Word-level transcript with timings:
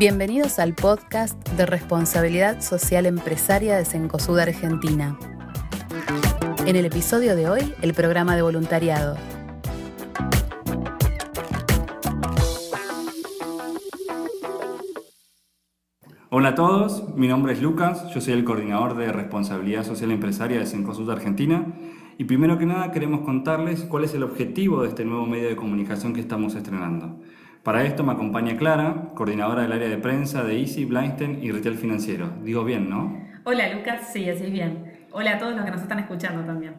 Bienvenidos 0.00 0.58
al 0.58 0.74
podcast 0.74 1.46
de 1.58 1.66
responsabilidad 1.66 2.62
social 2.62 3.04
empresaria 3.04 3.76
de 3.76 3.84
Cencosud 3.84 4.38
Argentina. 4.38 5.18
En 6.64 6.74
el 6.76 6.86
episodio 6.86 7.36
de 7.36 7.50
hoy, 7.50 7.74
el 7.82 7.92
programa 7.92 8.34
de 8.34 8.40
voluntariado. 8.40 9.18
Hola 16.30 16.48
a 16.48 16.54
todos, 16.54 17.14
mi 17.14 17.28
nombre 17.28 17.52
es 17.52 17.60
Lucas, 17.60 18.08
yo 18.14 18.22
soy 18.22 18.32
el 18.32 18.44
coordinador 18.44 18.96
de 18.96 19.12
responsabilidad 19.12 19.84
social 19.84 20.12
empresaria 20.12 20.60
de 20.60 20.64
Cencosud 20.64 21.10
Argentina 21.10 21.74
y 22.16 22.24
primero 22.24 22.56
que 22.56 22.64
nada 22.64 22.90
queremos 22.90 23.20
contarles 23.20 23.82
cuál 23.82 24.04
es 24.04 24.14
el 24.14 24.22
objetivo 24.22 24.80
de 24.80 24.88
este 24.88 25.04
nuevo 25.04 25.26
medio 25.26 25.50
de 25.50 25.56
comunicación 25.56 26.14
que 26.14 26.20
estamos 26.20 26.54
estrenando. 26.54 27.18
Para 27.62 27.84
esto 27.84 28.02
me 28.02 28.12
acompaña 28.12 28.56
Clara, 28.56 29.10
coordinadora 29.14 29.60
del 29.62 29.72
área 29.72 29.88
de 29.90 29.98
prensa 29.98 30.42
de 30.42 30.58
Easy, 30.60 30.86
Blindsten 30.86 31.44
y 31.44 31.52
Retail 31.52 31.76
Financiero. 31.76 32.30
Digo 32.42 32.64
bien, 32.64 32.88
¿no? 32.88 33.22
Hola 33.44 33.68
Lucas, 33.74 34.08
sí, 34.10 34.30
así 34.30 34.44
es 34.44 34.50
bien. 34.50 35.06
Hola 35.12 35.32
a 35.32 35.38
todos 35.38 35.54
los 35.54 35.66
que 35.66 35.70
nos 35.70 35.82
están 35.82 35.98
escuchando 35.98 36.42
también. 36.42 36.74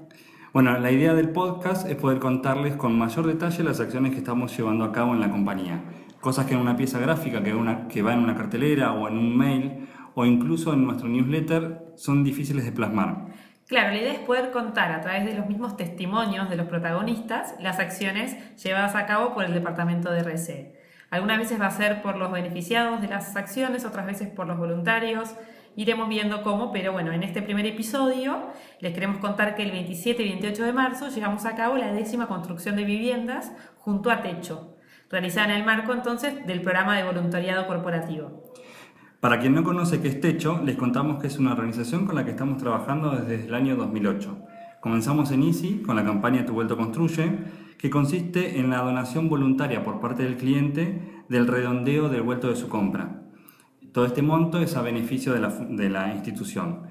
Bueno, 0.53 0.75
la 0.79 0.91
idea 0.91 1.13
del 1.13 1.29
podcast 1.29 1.87
es 1.87 1.95
poder 1.97 2.17
contarles 2.17 2.75
con 2.77 2.97
mayor 2.97 3.27
detalle 3.27 3.63
las 3.63 3.79
acciones 3.79 4.11
que 4.11 4.17
estamos 4.17 4.57
llevando 4.57 4.83
a 4.83 4.91
cabo 4.91 5.13
en 5.13 5.19
la 5.19 5.29
compañía. 5.29 5.83
Cosas 6.19 6.47
que 6.47 6.55
en 6.55 6.59
una 6.59 6.75
pieza 6.75 6.97
gráfica, 6.97 7.43
que, 7.43 7.53
una, 7.53 7.87
que 7.87 8.01
va 8.01 8.13
en 8.13 8.19
una 8.19 8.33
cartelera 8.33 8.91
o 8.93 9.07
en 9.07 9.19
un 9.19 9.37
mail 9.37 9.87
o 10.15 10.25
incluso 10.25 10.73
en 10.73 10.83
nuestro 10.83 11.07
newsletter 11.07 11.93
son 11.95 12.23
difíciles 12.23 12.65
de 12.65 12.71
plasmar. 12.71 13.27
Claro, 13.71 13.91
la 13.91 14.01
idea 14.01 14.11
es 14.11 14.19
poder 14.19 14.51
contar 14.51 14.91
a 14.91 14.99
través 14.99 15.23
de 15.23 15.33
los 15.33 15.47
mismos 15.47 15.77
testimonios 15.77 16.49
de 16.49 16.57
los 16.57 16.67
protagonistas 16.67 17.55
las 17.61 17.79
acciones 17.79 18.35
llevadas 18.61 18.95
a 18.95 19.05
cabo 19.05 19.33
por 19.33 19.45
el 19.45 19.53
departamento 19.53 20.11
de 20.11 20.19
RC. 20.19 20.80
Algunas 21.11 21.39
veces 21.39 21.59
va 21.59 21.67
a 21.67 21.71
ser 21.71 22.01
por 22.01 22.15
los 22.15 22.31
beneficiados 22.31 23.01
de 23.01 23.09
las 23.09 23.35
acciones, 23.35 23.83
otras 23.83 24.05
veces 24.05 24.29
por 24.29 24.47
los 24.47 24.57
voluntarios. 24.57 25.35
Iremos 25.75 26.07
viendo 26.07 26.41
cómo, 26.41 26.71
pero 26.71 26.93
bueno, 26.93 27.11
en 27.11 27.23
este 27.23 27.41
primer 27.41 27.65
episodio 27.65 28.47
les 28.79 28.93
queremos 28.93 29.17
contar 29.17 29.55
que 29.55 29.63
el 29.63 29.71
27 29.71 30.23
y 30.23 30.29
28 30.29 30.63
de 30.63 30.71
marzo 30.71 31.09
llevamos 31.09 31.45
a 31.45 31.55
cabo 31.55 31.75
la 31.75 31.91
décima 31.91 32.27
construcción 32.27 32.77
de 32.77 32.85
viviendas 32.85 33.51
junto 33.77 34.09
a 34.09 34.21
Techo, 34.21 34.77
realizada 35.09 35.49
en 35.49 35.59
el 35.59 35.65
marco 35.65 35.91
entonces 35.91 36.47
del 36.47 36.61
programa 36.61 36.95
de 36.95 37.03
voluntariado 37.03 37.67
corporativo. 37.67 38.53
Para 39.19 39.39
quien 39.39 39.53
no 39.53 39.65
conoce 39.65 40.01
qué 40.01 40.07
es 40.07 40.21
Techo, 40.21 40.61
les 40.63 40.77
contamos 40.77 41.21
que 41.21 41.27
es 41.27 41.37
una 41.37 41.51
organización 41.51 42.05
con 42.05 42.15
la 42.15 42.23
que 42.23 42.31
estamos 42.31 42.57
trabajando 42.57 43.11
desde 43.11 43.47
el 43.47 43.53
año 43.53 43.75
2008. 43.75 44.47
Comenzamos 44.81 45.29
en 45.29 45.43
Easy 45.43 45.83
con 45.85 45.95
la 45.95 46.03
campaña 46.03 46.43
Tu 46.43 46.53
Vuelto 46.53 46.75
Construye, 46.75 47.37
que 47.77 47.91
consiste 47.91 48.59
en 48.59 48.71
la 48.71 48.79
donación 48.79 49.29
voluntaria 49.29 49.83
por 49.83 49.99
parte 49.99 50.23
del 50.23 50.37
cliente 50.37 51.23
del 51.29 51.45
redondeo 51.45 52.09
del 52.09 52.23
vuelto 52.23 52.49
de 52.49 52.55
su 52.55 52.67
compra. 52.67 53.21
Todo 53.91 54.07
este 54.07 54.23
monto 54.23 54.59
es 54.59 54.75
a 54.75 54.81
beneficio 54.81 55.33
de 55.33 55.39
la, 55.39 55.49
de 55.49 55.87
la 55.87 56.11
institución. 56.15 56.87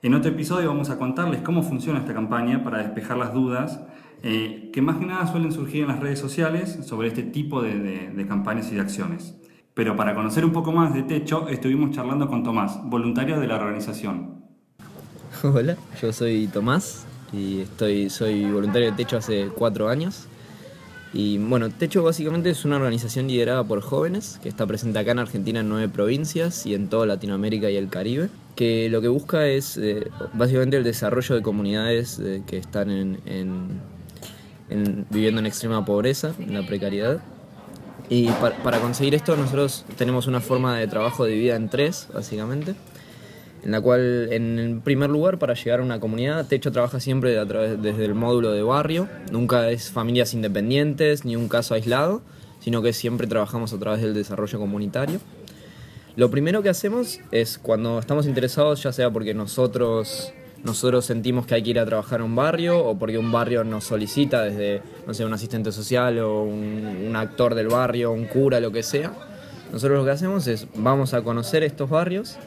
En 0.00 0.14
otro 0.14 0.30
episodio 0.30 0.68
vamos 0.68 0.88
a 0.88 0.96
contarles 0.96 1.42
cómo 1.42 1.62
funciona 1.62 1.98
esta 1.98 2.14
campaña 2.14 2.64
para 2.64 2.78
despejar 2.78 3.18
las 3.18 3.34
dudas 3.34 3.78
eh, 4.22 4.70
que 4.72 4.80
más 4.80 4.96
que 4.96 5.04
nada 5.04 5.26
suelen 5.26 5.52
surgir 5.52 5.82
en 5.82 5.88
las 5.88 6.00
redes 6.00 6.20
sociales 6.20 6.78
sobre 6.86 7.08
este 7.08 7.24
tipo 7.24 7.60
de, 7.60 7.78
de, 7.78 8.10
de 8.10 8.26
campañas 8.26 8.72
y 8.72 8.76
de 8.76 8.80
acciones. 8.80 9.38
Pero 9.74 9.96
para 9.96 10.14
conocer 10.14 10.46
un 10.46 10.52
poco 10.52 10.72
más 10.72 10.94
de 10.94 11.02
Techo, 11.02 11.46
estuvimos 11.48 11.90
charlando 11.90 12.26
con 12.26 12.42
Tomás, 12.42 12.80
voluntario 12.84 13.38
de 13.38 13.46
la 13.46 13.56
organización. 13.56 14.46
Hola, 15.42 15.76
yo 16.00 16.10
soy 16.10 16.46
Tomás 16.46 17.06
y 17.34 17.60
estoy, 17.62 18.10
soy 18.10 18.50
voluntario 18.50 18.90
de 18.90 18.96
Techo 18.96 19.16
hace 19.16 19.48
cuatro 19.54 19.88
años. 19.88 20.26
Y 21.12 21.38
bueno, 21.38 21.70
Techo 21.70 22.02
básicamente 22.02 22.50
es 22.50 22.64
una 22.64 22.76
organización 22.76 23.28
liderada 23.28 23.62
por 23.62 23.80
jóvenes 23.80 24.40
que 24.42 24.48
está 24.48 24.66
presente 24.66 24.98
acá 24.98 25.12
en 25.12 25.20
Argentina 25.20 25.60
en 25.60 25.68
nueve 25.68 25.88
provincias 25.88 26.66
y 26.66 26.74
en 26.74 26.88
toda 26.88 27.06
Latinoamérica 27.06 27.70
y 27.70 27.76
el 27.76 27.88
Caribe, 27.88 28.30
que 28.56 28.88
lo 28.88 29.00
que 29.00 29.08
busca 29.08 29.46
es 29.46 29.76
eh, 29.76 30.10
básicamente 30.32 30.76
el 30.76 30.82
desarrollo 30.82 31.36
de 31.36 31.42
comunidades 31.42 32.18
eh, 32.18 32.42
que 32.46 32.58
están 32.58 32.90
en, 32.90 33.20
en, 33.26 33.80
en, 34.70 35.06
viviendo 35.10 35.40
en 35.40 35.46
extrema 35.46 35.84
pobreza, 35.84 36.34
en 36.40 36.54
la 36.54 36.66
precariedad, 36.66 37.22
y 38.08 38.26
para, 38.26 38.56
para, 38.62 38.80
conseguir 38.80 39.14
esto 39.14 39.36
nosotros 39.36 39.84
tenemos 39.96 40.26
una 40.26 40.40
forma 40.40 40.76
de 40.76 40.88
trabajo 40.88 41.24
dividida 41.24 41.54
en 41.54 41.68
tres, 41.68 42.08
básicamente, 42.12 42.74
en 43.64 43.70
la 43.70 43.80
cual, 43.80 44.28
en 44.30 44.82
primer 44.84 45.08
lugar, 45.08 45.38
para 45.38 45.54
llegar 45.54 45.80
a 45.80 45.82
una 45.82 45.98
comunidad, 45.98 46.46
Techo 46.46 46.70
trabaja 46.70 47.00
siempre 47.00 47.38
a 47.38 47.46
través, 47.46 47.80
desde 47.80 48.04
el 48.04 48.14
módulo 48.14 48.52
de 48.52 48.62
barrio, 48.62 49.08
nunca 49.32 49.70
es 49.70 49.90
familias 49.90 50.34
independientes 50.34 51.24
ni 51.24 51.34
un 51.34 51.48
caso 51.48 51.72
aislado, 51.72 52.20
sino 52.60 52.82
que 52.82 52.92
siempre 52.92 53.26
trabajamos 53.26 53.72
a 53.72 53.78
través 53.78 54.02
del 54.02 54.12
desarrollo 54.12 54.58
comunitario. 54.58 55.18
Lo 56.14 56.30
primero 56.30 56.62
que 56.62 56.68
hacemos 56.68 57.20
es 57.32 57.56
cuando 57.56 57.98
estamos 57.98 58.26
interesados, 58.26 58.82
ya 58.82 58.92
sea 58.92 59.10
porque 59.10 59.32
nosotros 59.32 60.34
nosotros 60.62 61.04
sentimos 61.06 61.46
que 61.46 61.54
hay 61.54 61.62
que 61.62 61.70
ir 61.70 61.78
a 61.78 61.86
trabajar 61.86 62.20
a 62.20 62.24
un 62.24 62.36
barrio 62.36 62.78
o 62.78 62.98
porque 62.98 63.18
un 63.18 63.32
barrio 63.32 63.64
nos 63.64 63.84
solicita 63.84 64.42
desde, 64.42 64.82
no 65.06 65.12
sé, 65.12 65.24
un 65.24 65.32
asistente 65.32 65.72
social 65.72 66.18
o 66.20 66.42
un, 66.42 67.04
un, 67.06 67.16
actor 67.16 67.54
del 67.54 67.68
barrio, 67.68 68.12
un 68.12 68.24
cura, 68.24 68.60
lo 68.60 68.72
que 68.72 68.82
sea. 68.82 69.12
Nosotros 69.72 69.98
lo 69.98 70.04
que 70.04 70.10
hacemos 70.10 70.46
es 70.46 70.66
vamos 70.74 71.12
a 71.12 71.22
conocer 71.22 71.62
estos 71.64 71.90
barrios 71.90 72.38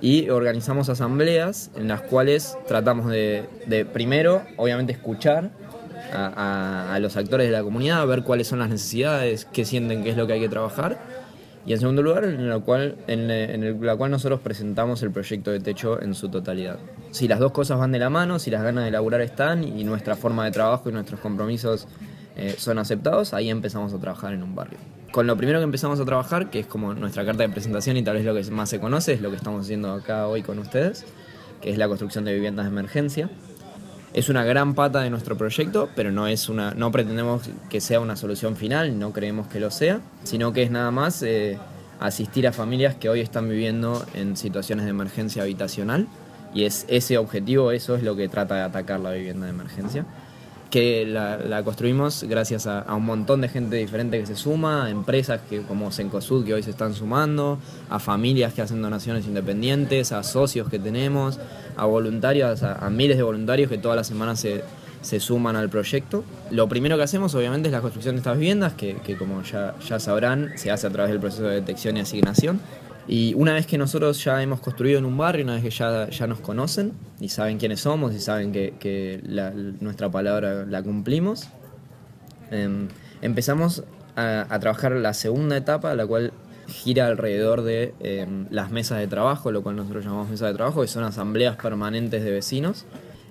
y 0.00 0.28
organizamos 0.28 0.88
asambleas 0.88 1.70
en 1.76 1.88
las 1.88 2.02
cuales 2.02 2.56
tratamos 2.68 3.10
de, 3.10 3.44
de 3.66 3.84
primero, 3.84 4.42
obviamente, 4.56 4.92
escuchar 4.92 5.50
a, 6.12 6.26
a, 6.26 6.94
a 6.94 6.98
los 7.00 7.16
actores 7.16 7.46
de 7.46 7.52
la 7.52 7.62
comunidad, 7.62 8.06
ver 8.06 8.22
cuáles 8.22 8.48
son 8.48 8.58
las 8.58 8.68
necesidades, 8.68 9.46
qué 9.46 9.64
sienten 9.64 10.04
que 10.04 10.10
es 10.10 10.16
lo 10.16 10.26
que 10.26 10.34
hay 10.34 10.40
que 10.40 10.48
trabajar 10.48 10.98
y 11.66 11.72
en 11.72 11.80
segundo 11.80 12.00
lugar, 12.00 12.24
en 12.24 12.48
la 12.48 12.60
cual, 12.60 12.94
en, 13.08 13.28
en 13.28 13.64
el, 13.64 13.76
la 13.80 13.96
cual 13.96 14.12
nosotros 14.12 14.40
presentamos 14.40 15.02
el 15.02 15.10
proyecto 15.10 15.50
de 15.50 15.58
techo 15.58 16.00
en 16.00 16.14
su 16.14 16.28
totalidad. 16.28 16.78
Si 17.10 17.26
las 17.26 17.40
dos 17.40 17.50
cosas 17.50 17.76
van 17.78 17.90
de 17.90 17.98
la 17.98 18.08
mano, 18.08 18.38
si 18.38 18.52
las 18.52 18.62
ganas 18.62 18.84
de 18.84 18.92
laburar 18.92 19.20
están 19.20 19.64
y 19.64 19.82
nuestra 19.82 20.14
forma 20.14 20.44
de 20.44 20.52
trabajo 20.52 20.88
y 20.88 20.92
nuestros 20.92 21.18
compromisos 21.18 21.88
eh, 22.36 22.54
son 22.58 22.78
aceptados, 22.78 23.32
ahí 23.32 23.48
empezamos 23.48 23.94
a 23.94 23.98
trabajar 23.98 24.34
en 24.34 24.42
un 24.42 24.54
barrio. 24.54 24.78
Con 25.10 25.26
lo 25.26 25.36
primero 25.36 25.58
que 25.58 25.64
empezamos 25.64 25.98
a 26.00 26.04
trabajar, 26.04 26.50
que 26.50 26.60
es 26.60 26.66
como 26.66 26.92
nuestra 26.92 27.24
carta 27.24 27.42
de 27.42 27.48
presentación 27.48 27.96
y 27.96 28.02
tal 28.02 28.16
vez 28.16 28.26
lo 28.26 28.34
que 28.34 28.42
más 28.50 28.68
se 28.68 28.78
conoce, 28.78 29.14
es 29.14 29.22
lo 29.22 29.30
que 29.30 29.36
estamos 29.36 29.64
haciendo 29.64 29.92
acá 29.92 30.26
hoy 30.28 30.42
con 30.42 30.58
ustedes, 30.58 31.06
que 31.62 31.70
es 31.70 31.78
la 31.78 31.88
construcción 31.88 32.24
de 32.26 32.34
viviendas 32.34 32.66
de 32.66 32.72
emergencia. 32.72 33.30
Es 34.12 34.28
una 34.28 34.44
gran 34.44 34.74
pata 34.74 35.00
de 35.00 35.08
nuestro 35.08 35.38
proyecto, 35.38 35.88
pero 35.96 36.12
no, 36.12 36.26
es 36.26 36.50
una, 36.50 36.72
no 36.74 36.92
pretendemos 36.92 37.48
que 37.70 37.80
sea 37.80 38.00
una 38.00 38.16
solución 38.16 38.56
final, 38.56 38.98
no 38.98 39.12
creemos 39.12 39.46
que 39.46 39.58
lo 39.58 39.70
sea, 39.70 40.00
sino 40.22 40.52
que 40.52 40.62
es 40.62 40.70
nada 40.70 40.90
más 40.90 41.22
eh, 41.22 41.58
asistir 42.00 42.46
a 42.46 42.52
familias 42.52 42.94
que 42.96 43.08
hoy 43.08 43.20
están 43.20 43.48
viviendo 43.48 44.04
en 44.14 44.36
situaciones 44.36 44.84
de 44.84 44.90
emergencia 44.90 45.42
habitacional 45.42 46.06
y 46.54 46.64
es 46.64 46.84
ese 46.88 47.16
objetivo, 47.18 47.70
eso 47.70 47.96
es 47.96 48.02
lo 48.02 48.16
que 48.16 48.28
trata 48.28 48.56
de 48.56 48.62
atacar 48.62 49.00
la 49.00 49.12
vivienda 49.12 49.46
de 49.46 49.52
emergencia 49.52 50.06
que 50.76 51.06
la, 51.06 51.38
la 51.38 51.62
construimos 51.62 52.24
gracias 52.24 52.66
a, 52.66 52.80
a, 52.80 52.96
un 52.96 53.06
montón 53.06 53.40
de 53.40 53.48
gente 53.48 53.76
diferente 53.76 54.20
que 54.20 54.26
se 54.26 54.36
suma, 54.36 54.84
a 54.84 54.90
empresas 54.90 55.40
que, 55.48 55.62
como 55.62 55.90
Sencosud 55.90 56.44
que 56.44 56.52
hoy 56.52 56.62
se 56.62 56.68
están 56.68 56.92
sumando, 56.92 57.58
a 57.88 57.98
familias 57.98 58.52
que 58.52 58.60
hacen 58.60 58.82
donaciones 58.82 59.24
independientes, 59.24 60.12
a 60.12 60.22
socios 60.22 60.68
que 60.68 60.78
tenemos, 60.78 61.40
a 61.78 61.86
voluntarios, 61.86 62.62
a, 62.62 62.74
a 62.74 62.90
miles 62.90 63.16
de 63.16 63.22
voluntarios 63.22 63.70
que 63.70 63.78
todas 63.78 63.96
las 63.96 64.06
semanas 64.06 64.38
se, 64.38 64.64
se, 65.00 65.18
suman 65.18 65.56
al 65.56 65.70
proyecto. 65.70 66.24
Lo 66.50 66.68
primero 66.68 66.98
que 66.98 67.04
hacemos 67.04 67.34
obviamente 67.34 67.68
es 67.68 67.72
la 67.72 67.80
construcción 67.80 68.16
de 68.16 68.18
estas 68.18 68.36
viviendas, 68.36 68.74
que, 68.74 68.96
que 68.96 69.16
como 69.16 69.42
ya, 69.44 69.76
ya 69.78 69.98
sabrán 69.98 70.52
se 70.56 70.70
hace 70.70 70.88
a 70.88 70.90
través 70.90 71.10
del 71.10 71.20
proceso 71.20 71.44
de 71.44 71.54
detección 71.54 71.96
y 71.96 72.00
asignación. 72.00 72.60
Y 73.08 73.34
una 73.34 73.54
vez 73.54 73.66
que 73.66 73.78
nosotros 73.78 74.22
ya 74.24 74.42
hemos 74.42 74.60
construido 74.60 74.98
en 74.98 75.04
un 75.04 75.16
barrio, 75.16 75.44
una 75.44 75.54
vez 75.54 75.62
que 75.62 75.70
ya, 75.70 76.08
ya 76.10 76.26
nos 76.26 76.40
conocen 76.40 76.92
y 77.20 77.28
saben 77.28 77.58
quiénes 77.58 77.80
somos 77.80 78.12
y 78.14 78.18
saben 78.18 78.52
que, 78.52 78.74
que 78.80 79.20
nuestra 79.80 80.10
palabra 80.10 80.66
la 80.66 80.82
cumplimos, 80.82 81.48
eh, 82.50 82.88
empezamos 83.22 83.84
a, 84.16 84.58
trabajar 84.60 84.92
la 84.92 85.14
segunda 85.14 85.56
etapa, 85.56 85.94
la 85.94 86.06
cual 86.06 86.32
gira 86.66 87.06
alrededor 87.06 87.62
de 87.62 87.94
eh, 88.00 88.26
las 88.50 88.72
mesas 88.72 88.98
de 88.98 89.06
trabajo, 89.06 89.52
lo 89.52 89.62
cual 89.62 89.76
nosotros 89.76 90.04
llamamos 90.04 90.28
mesas 90.28 90.48
de 90.48 90.54
trabajo, 90.54 90.82
que 90.82 90.88
son 90.88 91.04
asambleas 91.04 91.56
permanentes 91.56 92.24
de 92.24 92.32
vecinos, 92.32 92.86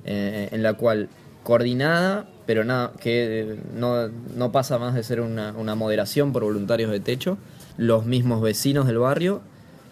eh, 0.05 0.47
en 0.53 0.63
la 0.63 0.75
cual 0.75 1.09
coordinada, 1.43 2.27
pero 2.45 2.63
nada, 2.63 2.93
que 2.99 3.57
no, 3.75 4.07
no 4.07 4.51
pasa 4.53 4.77
más 4.77 4.93
de 4.93 5.03
ser 5.03 5.19
una, 5.19 5.51
una 5.57 5.75
moderación 5.75 6.31
por 6.31 6.43
voluntarios 6.43 6.91
de 6.91 7.01
techo, 7.01 7.37
los 7.77 8.05
mismos 8.05 8.41
vecinos 8.41 8.87
del 8.87 8.99
barrio 8.99 9.41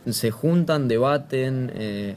se 0.09 0.31
juntan, 0.31 0.87
debaten, 0.87 1.71
eh, 1.75 2.15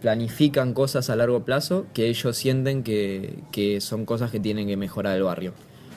planifican 0.00 0.74
cosas 0.74 1.10
a 1.10 1.16
largo 1.16 1.44
plazo 1.44 1.86
que 1.94 2.08
ellos 2.08 2.36
sienten 2.36 2.82
que, 2.82 3.38
que, 3.52 3.80
son 3.80 4.04
cosas 4.04 4.30
que 4.30 4.40
tienen 4.40 4.66
que 4.66 4.76
mejorar 4.76 5.16
el 5.16 5.22
barrio. 5.22 5.52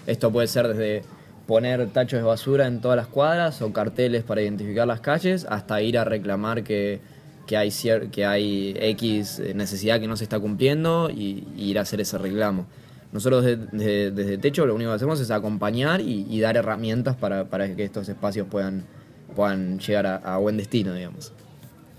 Esto 0.07 0.31
puede 0.31 0.47
ser 0.47 0.67
desde 0.67 1.03
poner 1.47 1.89
tachos 1.89 2.19
de 2.19 2.23
basura 2.23 2.67
en 2.67 2.81
todas 2.81 2.95
las 2.95 3.07
cuadras 3.07 3.61
o 3.61 3.73
carteles 3.73 4.23
para 4.23 4.41
identificar 4.41 4.87
las 4.87 5.01
calles 5.01 5.45
hasta 5.49 5.81
ir 5.81 5.97
a 5.97 6.03
reclamar 6.03 6.63
que, 6.63 7.01
que, 7.47 7.57
hay, 7.57 7.71
que 8.11 8.25
hay 8.25 8.75
X 8.79 9.41
necesidad 9.53 9.99
que 9.99 10.07
no 10.07 10.15
se 10.15 10.23
está 10.23 10.39
cumpliendo 10.39 11.09
y, 11.09 11.47
ir 11.57 11.79
a 11.79 11.81
hacer 11.81 12.01
ese 12.01 12.17
reclamo. 12.17 12.65
Nosotros 13.11 13.43
desde, 13.43 13.67
desde, 13.71 14.11
desde 14.11 14.37
Techo 14.37 14.65
lo 14.65 14.73
único 14.73 14.89
que 14.91 14.95
hacemos 14.95 15.19
es 15.19 15.29
acompañar 15.31 16.01
y, 16.01 16.25
y 16.29 16.39
dar 16.39 16.57
herramientas 16.57 17.15
para, 17.15 17.45
para 17.45 17.75
que 17.75 17.83
estos 17.83 18.09
espacios 18.09 18.47
puedan 18.49 18.85
puedan 19.33 19.79
llegar 19.79 20.21
a, 20.23 20.37
buen 20.37 20.57
destino, 20.57 20.93
digamos. 20.93 21.33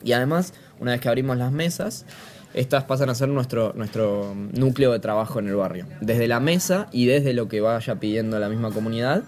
Y 0.03 0.13
además, 0.13 0.55
una 0.81 0.93
vez 0.93 1.01
que 1.01 1.09
abrimos 1.09 1.37
las 1.37 1.53
mesas, 1.53 2.07
estas 2.53 2.85
pasan 2.85 3.11
a 3.11 3.15
ser 3.15 3.29
nuestro, 3.29 3.73
nuestro 3.75 4.35
núcleo 4.53 4.93
de 4.93 5.01
trabajo 5.01 5.39
en 5.39 5.49
el 5.49 5.57
barrio. 5.57 5.87
Desde 6.01 6.29
la 6.29 6.41
mesa 6.41 6.89
y 6.93 7.07
desde 7.07 7.33
lo 7.33 7.49
que 7.49 7.61
vaya 7.61 7.97
pidiendo 7.97 8.39
la 8.39 8.49
misma 8.49 8.71
comunidad, 8.71 9.25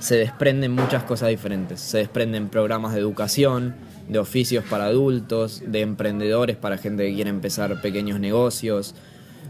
se 0.00 0.16
desprenden 0.16 0.72
muchas 0.72 1.02
cosas 1.04 1.28
diferentes. 1.28 1.80
Se 1.80 1.98
desprenden 1.98 2.48
programas 2.48 2.94
de 2.94 3.00
educación, 3.00 3.74
de 4.08 4.18
oficios 4.18 4.64
para 4.64 4.86
adultos, 4.86 5.62
de 5.66 5.80
emprendedores 5.80 6.56
para 6.56 6.78
gente 6.78 7.06
que 7.08 7.14
quiere 7.14 7.30
empezar 7.30 7.80
pequeños 7.80 8.18
negocios. 8.18 8.94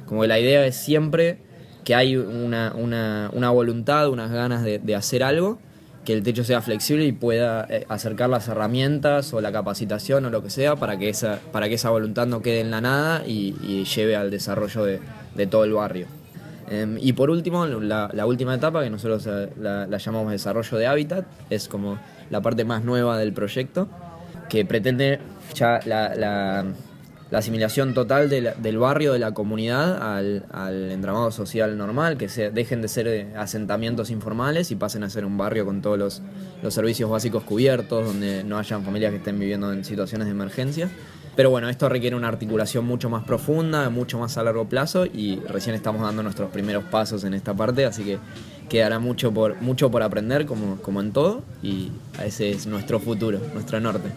Como 0.06 0.24
la 0.26 0.38
idea 0.38 0.66
es 0.66 0.76
siempre 0.76 1.38
que 1.84 1.94
hay 1.94 2.16
una, 2.16 2.74
una, 2.74 3.30
una 3.32 3.50
voluntad, 3.50 4.10
unas 4.10 4.30
ganas 4.30 4.64
de 4.64 4.94
hacer 4.94 5.22
algo 5.22 5.58
que 6.08 6.14
el 6.14 6.22
techo 6.22 6.42
sea 6.42 6.62
flexible 6.62 7.04
y 7.04 7.12
pueda 7.12 7.66
eh, 7.68 7.84
acercar 7.90 8.30
las 8.30 8.48
herramientas 8.48 9.34
o 9.34 9.42
la 9.42 9.52
capacitación 9.52 10.24
o 10.24 10.30
lo 10.30 10.42
que 10.42 10.48
sea 10.48 10.74
para 10.74 10.98
que 10.98 11.10
esa, 11.10 11.38
para 11.52 11.68
que 11.68 11.74
esa 11.74 11.90
voluntad 11.90 12.26
no 12.26 12.40
quede 12.40 12.60
en 12.60 12.70
la 12.70 12.80
nada 12.80 13.24
y, 13.26 13.84
lleve 13.84 14.16
al 14.16 14.30
desarrollo 14.30 14.84
de, 14.84 15.46
todo 15.48 15.64
el 15.64 15.74
barrio. 15.74 16.06
Em, 16.70 16.96
y 16.98 17.12
por 17.12 17.28
último, 17.28 17.66
la, 17.66 18.24
última 18.24 18.54
etapa, 18.54 18.82
que 18.82 18.88
nosotros 18.88 19.26
eh, 19.26 19.50
la 19.60 19.98
llamamos 19.98 20.32
desarrollo 20.32 20.78
de 20.78 20.86
hábitat, 20.86 21.26
es 21.50 21.68
como 21.68 21.98
la 22.30 22.40
parte 22.40 22.64
más 22.64 22.84
nueva 22.84 23.18
del 23.18 23.34
proyecto, 23.34 23.86
que 24.48 24.64
pretende 24.64 25.18
ya 25.54 25.78
la, 25.84 26.64
la- 27.30 27.38
la 27.38 27.38
asimilación 27.40 27.94
total 27.94 28.28
del 28.30 28.78
barrio, 28.78 29.12
de 29.12 29.18
la 29.18 29.32
comunidad, 29.32 30.16
al, 30.16 30.46
al 30.50 30.90
entramado 30.90 31.30
social 31.30 31.76
normal, 31.76 32.16
que 32.16 32.28
se, 32.28 32.50
dejen 32.50 32.82
de 32.82 32.88
ser 32.88 33.06
eh, 33.06 33.26
asentamientos 33.36 34.10
informales 34.10 34.70
y 34.70 34.76
pasen 34.76 35.04
a 35.04 35.10
ser 35.10 35.24
un 35.24 35.36
barrio 35.38 35.64
con 35.64 35.80
todos 35.82 35.98
los, 35.98 36.22
los 36.62 36.74
servicios 36.74 37.08
básicos 37.10 37.44
cubiertos, 37.44 38.04
donde 38.06 38.42
no 38.44 38.58
hayan 38.58 38.82
familias 38.84 39.10
que 39.12 39.18
estén 39.18 39.38
viviendo 39.38 39.72
en 39.72 39.84
situaciones 39.84 40.26
de 40.26 40.32
emergencia. 40.32 40.88
Pero 41.36 41.50
bueno, 41.50 41.68
esto 41.68 41.88
requiere 41.88 42.16
una 42.16 42.26
articulación 42.26 42.84
mucho 42.84 43.08
más 43.08 43.22
profunda, 43.24 43.90
mucho 43.90 44.18
más 44.18 44.36
a 44.38 44.42
largo 44.42 44.64
plazo 44.68 45.06
y 45.06 45.36
recién 45.48 45.76
estamos 45.76 46.02
dando 46.02 46.22
nuestros 46.24 46.50
primeros 46.50 46.82
pasos 46.84 47.22
en 47.22 47.32
esta 47.34 47.54
parte, 47.54 47.84
así 47.84 48.02
que 48.02 48.18
quedará 48.68 48.98
mucho 48.98 49.32
por, 49.32 49.54
mucho 49.62 49.88
por 49.90 50.02
aprender 50.02 50.46
como, 50.46 50.78
como 50.82 51.00
en 51.00 51.12
todo 51.12 51.44
y 51.62 51.92
ese 52.24 52.50
es 52.50 52.66
nuestro 52.66 52.98
futuro, 52.98 53.38
nuestro 53.54 53.78
norte. 53.78 54.08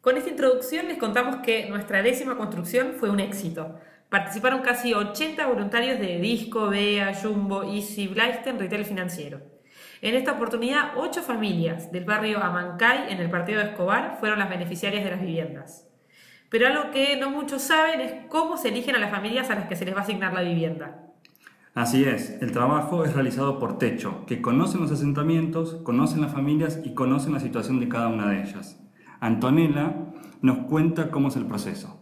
Con 0.00 0.16
esta 0.16 0.30
introducción 0.30 0.88
les 0.88 0.96
contamos 0.96 1.36
que 1.42 1.68
nuestra 1.68 2.02
décima 2.02 2.38
construcción 2.38 2.94
fue 2.98 3.10
un 3.10 3.20
éxito. 3.20 3.78
Participaron 4.08 4.62
casi 4.62 4.94
80 4.94 5.46
voluntarios 5.46 6.00
de 6.00 6.18
Disco, 6.18 6.70
Bea, 6.70 7.12
Jumbo, 7.14 7.64
Easy, 7.64 8.08
Blaisten, 8.08 8.58
Retail 8.58 8.86
Financiero. 8.86 9.42
En 10.00 10.14
esta 10.14 10.32
oportunidad, 10.32 10.92
ocho 10.96 11.20
familias 11.20 11.92
del 11.92 12.06
barrio 12.06 12.42
Amancay, 12.42 13.12
en 13.12 13.20
el 13.20 13.28
partido 13.28 13.60
de 13.60 13.66
Escobar, 13.66 14.16
fueron 14.18 14.38
las 14.38 14.48
beneficiarias 14.48 15.04
de 15.04 15.10
las 15.10 15.20
viviendas. 15.20 15.86
Pero 16.48 16.66
algo 16.66 16.90
que 16.92 17.18
no 17.18 17.28
muchos 17.28 17.60
saben 17.60 18.00
es 18.00 18.14
cómo 18.28 18.56
se 18.56 18.68
eligen 18.68 18.96
a 18.96 19.00
las 19.00 19.10
familias 19.10 19.50
a 19.50 19.54
las 19.54 19.68
que 19.68 19.76
se 19.76 19.84
les 19.84 19.94
va 19.94 19.98
a 19.98 20.02
asignar 20.04 20.32
la 20.32 20.40
vivienda. 20.40 21.12
Así 21.74 22.04
es, 22.04 22.38
el 22.40 22.52
trabajo 22.52 23.04
es 23.04 23.12
realizado 23.12 23.58
por 23.58 23.76
Techo, 23.76 24.24
que 24.26 24.40
conocen 24.40 24.80
los 24.80 24.90
asentamientos, 24.90 25.74
conocen 25.84 26.22
las 26.22 26.32
familias 26.32 26.80
y 26.84 26.94
conocen 26.94 27.34
la 27.34 27.40
situación 27.40 27.80
de 27.80 27.90
cada 27.90 28.08
una 28.08 28.30
de 28.30 28.40
ellas. 28.40 28.80
Antonella 29.20 29.94
nos 30.40 30.66
cuenta 30.66 31.10
cómo 31.10 31.28
es 31.28 31.36
el 31.36 31.46
proceso. 31.46 31.96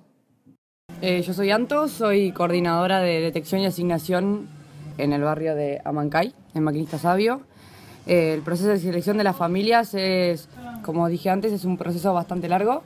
Eh, 1.00 1.22
yo 1.22 1.32
soy 1.32 1.50
Anto, 1.50 1.88
soy 1.88 2.32
coordinadora 2.32 3.00
de 3.00 3.20
detección 3.20 3.60
y 3.60 3.66
asignación 3.66 4.48
en 4.98 5.12
el 5.12 5.22
barrio 5.22 5.54
de 5.54 5.80
Amancay, 5.84 6.32
en 6.54 6.62
Maquinista 6.62 6.98
Sabio. 6.98 7.42
Eh, 8.06 8.34
el 8.34 8.42
proceso 8.42 8.68
de 8.68 8.78
selección 8.78 9.18
de 9.18 9.24
las 9.24 9.36
familias 9.36 9.94
es, 9.94 10.48
como 10.82 11.08
dije 11.08 11.30
antes, 11.30 11.52
es 11.52 11.64
un 11.64 11.76
proceso 11.76 12.14
bastante 12.14 12.48
largo. 12.48 12.82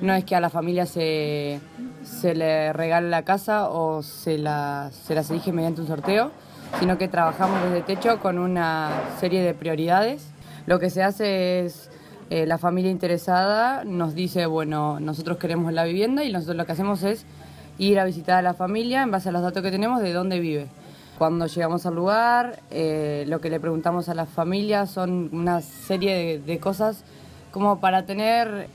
No 0.00 0.14
es 0.14 0.24
que 0.24 0.36
a 0.36 0.40
la 0.40 0.48
familia 0.48 0.86
se, 0.86 1.60
se 2.02 2.34
le 2.34 2.72
regale 2.72 3.10
la 3.10 3.24
casa 3.24 3.68
o 3.68 4.02
se, 4.02 4.38
la, 4.38 4.90
se 4.92 5.14
las 5.14 5.30
elige 5.30 5.52
mediante 5.52 5.80
un 5.80 5.86
sorteo, 5.86 6.30
sino 6.78 6.96
que 6.96 7.08
trabajamos 7.08 7.62
desde 7.64 7.82
techo 7.82 8.20
con 8.20 8.38
una 8.38 8.90
serie 9.18 9.42
de 9.42 9.52
prioridades. 9.52 10.30
Lo 10.66 10.78
que 10.78 10.88
se 10.88 11.02
hace 11.02 11.66
es 11.66 11.89
eh, 12.30 12.46
la 12.46 12.58
familia 12.58 12.90
interesada 12.90 13.84
nos 13.84 14.14
dice, 14.14 14.46
bueno, 14.46 15.00
nosotros 15.00 15.36
queremos 15.38 15.72
la 15.72 15.84
vivienda 15.84 16.24
y 16.24 16.32
nosotros 16.32 16.56
lo 16.56 16.64
que 16.64 16.72
hacemos 16.72 17.02
es 17.02 17.26
ir 17.76 17.98
a 17.98 18.04
visitar 18.04 18.38
a 18.38 18.42
la 18.42 18.54
familia 18.54 19.02
en 19.02 19.10
base 19.10 19.30
a 19.30 19.32
los 19.32 19.42
datos 19.42 19.62
que 19.62 19.70
tenemos 19.70 20.00
de 20.00 20.12
dónde 20.12 20.38
vive. 20.38 20.68
Cuando 21.18 21.46
llegamos 21.46 21.84
al 21.86 21.96
lugar, 21.96 22.60
eh, 22.70 23.24
lo 23.26 23.40
que 23.40 23.50
le 23.50 23.58
preguntamos 23.58 24.08
a 24.08 24.14
la 24.14 24.26
familia 24.26 24.86
son 24.86 25.28
una 25.32 25.60
serie 25.60 26.14
de, 26.14 26.38
de 26.38 26.58
cosas 26.58 27.04
como 27.50 27.80
para 27.80 28.06
tener 28.06 28.68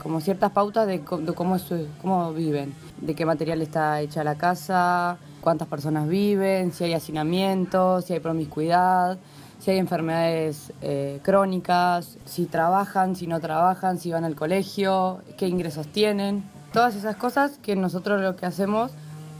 como 0.00 0.20
ciertas 0.20 0.52
pautas 0.52 0.86
de, 0.86 0.98
de 0.98 1.34
cómo, 1.34 1.56
es 1.56 1.64
cómo 2.00 2.32
viven, 2.32 2.74
de 3.00 3.14
qué 3.14 3.26
material 3.26 3.60
está 3.60 4.00
hecha 4.00 4.24
la 4.24 4.36
casa, 4.36 5.18
cuántas 5.40 5.68
personas 5.68 6.08
viven, 6.08 6.72
si 6.72 6.84
hay 6.84 6.94
hacinamiento, 6.94 8.00
si 8.02 8.14
hay 8.14 8.20
promiscuidad, 8.20 9.18
si 9.60 9.70
hay 9.70 9.78
enfermedades 9.78 10.72
eh, 10.80 11.20
crónicas, 11.22 12.16
si 12.24 12.46
trabajan, 12.46 13.14
si 13.14 13.26
no 13.26 13.40
trabajan, 13.40 13.98
si 13.98 14.10
van 14.10 14.24
al 14.24 14.34
colegio, 14.34 15.20
qué 15.36 15.48
ingresos 15.48 15.86
tienen. 15.86 16.42
Todas 16.72 16.96
esas 16.96 17.16
cosas 17.16 17.58
que 17.62 17.76
nosotros 17.76 18.22
lo 18.22 18.36
que 18.36 18.46
hacemos 18.46 18.90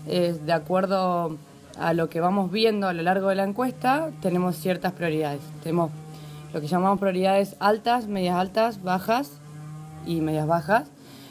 es 0.07 0.45
de 0.45 0.53
acuerdo 0.53 1.39
a 1.79 1.95
lo 1.95 2.11
que 2.11 2.21
vamos 2.21 2.51
viendo 2.51 2.87
a 2.87 2.93
lo 2.93 3.03
largo 3.03 3.29
de 3.31 3.37
la 3.37 3.45
encuesta, 3.45 4.11
tenemos 4.21 4.57
ciertas 4.57 4.93
prioridades. 4.93 5.41
Tenemos 5.63 5.91
lo 6.53 6.61
que 6.61 6.67
llamamos 6.67 6.99
prioridades 6.99 7.57
altas, 7.59 8.07
medias 8.07 8.37
altas, 8.37 8.83
bajas 8.83 9.33
y 10.05 10.21
medias 10.21 10.47
bajas. 10.47 10.89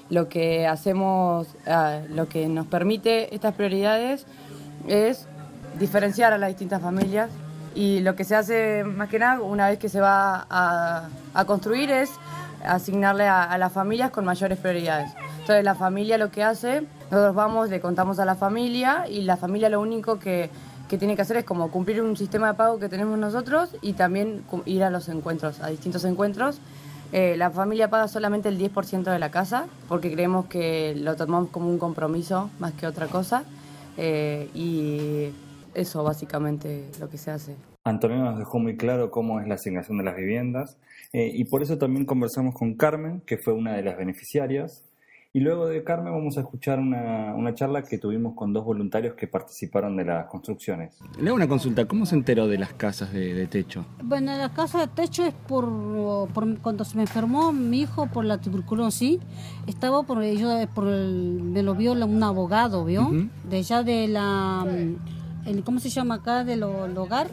Lo 0.10 0.30
que 0.30 0.66
hacemos, 0.66 1.48
ah, 1.68 2.00
lo 2.10 2.28
que 2.28 2.48
nos 2.48 2.66
permite 2.66 3.36
estas 3.36 3.54
prioridades 3.54 4.26
es 4.88 5.28
diferenciar 5.78 6.34
a 6.34 6.40
las 6.40 6.50
distintas 6.50 6.82
familias 6.82 7.30
y 7.76 8.00
lo 8.02 8.16
que 8.16 8.24
se 8.24 8.36
hace 8.36 8.84
más 8.84 9.10
que 9.10 9.20
nada 9.20 9.42
una 9.42 9.70
vez 9.70 9.80
que 9.80 9.90
se 9.90 10.00
va 10.00 10.46
a, 10.50 11.10
a 11.34 11.46
construir 11.46 11.92
es 11.92 12.10
asignarle 12.66 13.28
a, 13.28 13.44
a 13.44 13.58
las 13.58 13.72
familias 13.72 14.12
con 14.12 14.26
mayores 14.26 14.58
prioridades. 14.58 15.12
Entonces 15.40 15.64
la 15.64 15.76
familia 15.76 16.18
lo 16.18 16.32
que 16.32 16.44
hace, 16.44 16.84
nosotros 17.10 17.36
vamos, 17.36 17.70
le 17.70 17.80
contamos 17.80 18.20
a 18.20 18.26
la 18.26 18.36
familia 18.36 19.06
y 19.10 19.22
la 19.22 19.38
familia 19.38 19.70
lo 19.70 19.82
único 19.82 20.20
que, 20.20 20.50
que 20.90 20.98
tiene 20.98 21.16
que 21.16 21.22
hacer 21.22 21.38
es 21.38 21.46
como 21.46 21.72
cumplir 21.72 22.02
un 22.02 22.18
sistema 22.18 22.48
de 22.48 22.54
pago 22.56 22.80
que 22.80 22.90
tenemos 22.90 23.18
nosotros 23.18 23.70
y 23.82 23.94
también 23.94 24.44
ir 24.66 24.84
a 24.84 24.90
los 24.90 25.08
encuentros, 25.08 25.62
a 25.62 25.68
distintos 25.68 26.04
encuentros. 26.04 26.60
Eh, 27.12 27.36
la 27.38 27.50
familia 27.52 27.90
paga 27.90 28.08
solamente 28.08 28.50
el 28.50 28.60
10% 28.60 29.04
de 29.04 29.20
la 29.20 29.32
casa 29.32 29.66
porque 29.88 30.12
creemos 30.12 30.46
que 30.46 30.96
lo 30.96 31.16
tomamos 31.16 31.50
como 31.50 31.68
un 31.70 31.80
compromiso 31.80 32.50
más 32.60 32.74
que 32.74 32.86
otra 32.86 33.08
cosa 33.08 33.44
eh, 33.98 34.50
y 34.54 35.32
eso 35.74 36.04
básicamente 36.04 36.90
lo 37.00 37.10
que 37.10 37.18
se 37.18 37.32
hace. 37.32 37.56
Antonella 37.84 38.24
nos 38.24 38.40
dejó 38.40 38.60
muy 38.60 38.76
claro 38.78 39.10
cómo 39.12 39.40
es 39.40 39.48
la 39.48 39.56
asignación 39.56 39.98
de 39.98 40.04
las 40.04 40.16
viviendas 40.16 40.78
eh, 41.14 41.32
y 41.34 41.46
por 41.46 41.64
eso 41.64 41.78
también 41.78 42.06
conversamos 42.06 42.54
con 42.54 42.74
Carmen, 42.76 43.22
que 43.26 43.38
fue 43.38 43.54
una 43.54 43.74
de 43.74 43.84
las 43.84 43.98
beneficiarias. 43.98 44.84
Y 45.32 45.42
luego 45.42 45.68
de 45.68 45.84
Carmen 45.84 46.12
vamos 46.12 46.38
a 46.38 46.42
escuchar 46.42 46.80
una, 46.80 47.36
una 47.36 47.54
charla 47.54 47.84
que 47.84 48.00
tuvimos 48.00 48.34
con 48.34 48.52
dos 48.52 48.66
voluntarios 48.66 49.14
que 49.14 49.28
participaron 49.28 49.96
de 49.96 50.04
las 50.04 50.26
construcciones. 50.26 50.98
Le 51.20 51.28
hago 51.30 51.36
una 51.36 51.48
consulta, 51.48 51.86
¿cómo 51.86 52.08
se 52.08 52.16
enteró 52.16 52.48
de 52.48 52.58
las 52.58 52.74
casas 52.74 53.14
de, 53.14 53.36
de 53.36 53.46
techo? 53.46 53.86
Bueno, 54.04 54.36
la 54.36 54.50
casa 54.54 54.80
de 54.80 54.88
techo 54.88 55.24
es 55.24 55.36
por, 55.48 55.70
por 56.34 56.58
cuando 56.62 56.84
se 56.84 56.96
me 56.96 57.04
enfermó 57.04 57.52
mi 57.54 57.82
hijo 57.82 58.08
por 58.08 58.26
la 58.26 58.40
tuberculosis. 58.42 59.20
Estaba 59.68 60.02
por 60.02 60.24
ello, 60.24 60.50
por 60.74 60.88
el- 60.88 61.42
me 61.44 61.62
lo 61.62 61.76
vio 61.76 61.92
un 61.94 62.24
abogado, 62.24 62.84
¿vio? 62.84 63.12
De 63.48 63.58
allá 63.58 63.84
de 63.84 64.08
la, 64.08 64.66
el, 65.46 65.64
¿cómo 65.64 65.80
se 65.80 65.90
llama 65.90 66.16
acá? 66.16 66.44
Del 66.44 66.64
el 66.64 66.98
hogar. 66.98 67.28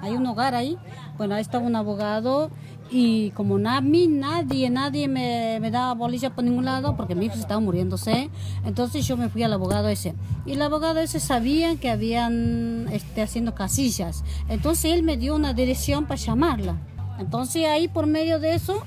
Hay 0.00 0.12
un 0.12 0.26
hogar 0.26 0.54
ahí. 0.54 0.76
Bueno, 1.18 1.34
ahí 1.34 1.42
estaba 1.42 1.64
un 1.64 1.76
abogado 1.76 2.50
y 2.90 3.30
como 3.30 3.56
na- 3.58 3.76
a 3.78 3.80
mí 3.80 4.06
nadie, 4.08 4.68
nadie 4.68 5.08
me, 5.08 5.58
me 5.60 5.70
daba 5.70 5.94
bolilla 5.94 6.30
por 6.30 6.44
ningún 6.44 6.64
lado 6.66 6.94
porque 6.96 7.14
mi 7.14 7.26
hijo 7.26 7.36
estaba 7.36 7.58
muriéndose, 7.60 8.28
entonces 8.66 9.06
yo 9.06 9.16
me 9.16 9.28
fui 9.30 9.42
al 9.44 9.52
abogado 9.52 9.88
ese. 9.88 10.14
Y 10.44 10.52
el 10.52 10.62
abogado 10.62 11.00
ese 11.00 11.18
sabía 11.20 11.76
que 11.76 11.88
habían 11.88 12.88
este, 12.92 13.22
haciendo 13.22 13.54
casillas, 13.54 14.24
entonces 14.48 14.92
él 14.92 15.04
me 15.04 15.16
dio 15.16 15.34
una 15.36 15.54
dirección 15.54 16.04
para 16.04 16.16
llamarla. 16.20 16.76
Entonces 17.18 17.66
ahí 17.66 17.88
por 17.88 18.06
medio 18.06 18.38
de 18.40 18.54
eso, 18.54 18.82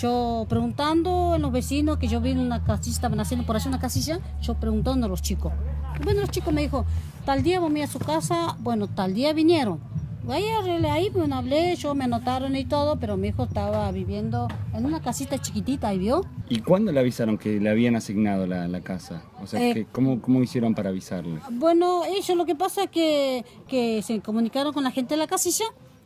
yo 0.00 0.46
preguntando 0.48 1.32
a 1.34 1.38
los 1.38 1.52
vecinos 1.52 1.98
que 1.98 2.08
yo 2.08 2.20
vi 2.22 2.32
una 2.32 2.62
casilla, 2.64 2.94
estaban 2.94 3.20
haciendo 3.20 3.44
por 3.44 3.56
allá 3.56 3.68
una 3.68 3.78
casilla, 3.80 4.20
yo 4.40 4.54
preguntando 4.54 5.04
a 5.06 5.08
los 5.10 5.20
chicos. 5.20 5.52
Y 5.98 6.04
bueno, 6.04 6.20
los 6.20 6.30
chicos 6.30 6.52
me 6.52 6.62
dijo, 6.62 6.84
tal 7.24 7.42
día 7.42 7.60
voy 7.60 7.80
a 7.82 7.86
su 7.86 7.98
casa, 7.98 8.56
bueno, 8.60 8.86
tal 8.88 9.14
día 9.14 9.32
vinieron. 9.32 9.80
Vaya, 10.22 10.58
ahí 10.92 11.08
bueno, 11.08 11.34
hablé, 11.36 11.74
yo 11.76 11.94
me 11.94 12.04
anotaron 12.04 12.54
y 12.54 12.66
todo, 12.66 12.96
pero 13.00 13.16
mi 13.16 13.28
hijo 13.28 13.44
estaba 13.44 13.90
viviendo 13.90 14.48
en 14.74 14.84
una 14.84 15.00
casita 15.00 15.38
chiquitita, 15.38 15.88
¿ahí 15.88 15.98
vio? 15.98 16.26
¿Y 16.50 16.58
cuándo 16.60 16.92
le 16.92 17.00
avisaron 17.00 17.38
que 17.38 17.58
le 17.58 17.70
habían 17.70 17.96
asignado 17.96 18.46
la, 18.46 18.68
la 18.68 18.80
casa? 18.82 19.22
O 19.42 19.46
sea, 19.46 19.60
Eh, 19.66 19.72
que, 19.72 19.84
¿cómo, 19.86 20.20
¿cómo 20.20 20.42
hicieron 20.42 20.74
para 20.74 20.90
avisarle? 20.90 21.40
Bueno, 21.52 22.04
ellos 22.04 22.36
lo 22.36 22.44
que 22.44 22.54
pasa 22.54 22.84
es 22.84 22.90
que, 22.90 23.44
que 23.66 24.02
se 24.02 24.20
comunicaron 24.20 24.74
con 24.74 24.84
la 24.84 24.90
gente 24.90 25.14
de 25.14 25.18
la 25.18 25.26
casilla 25.26 25.64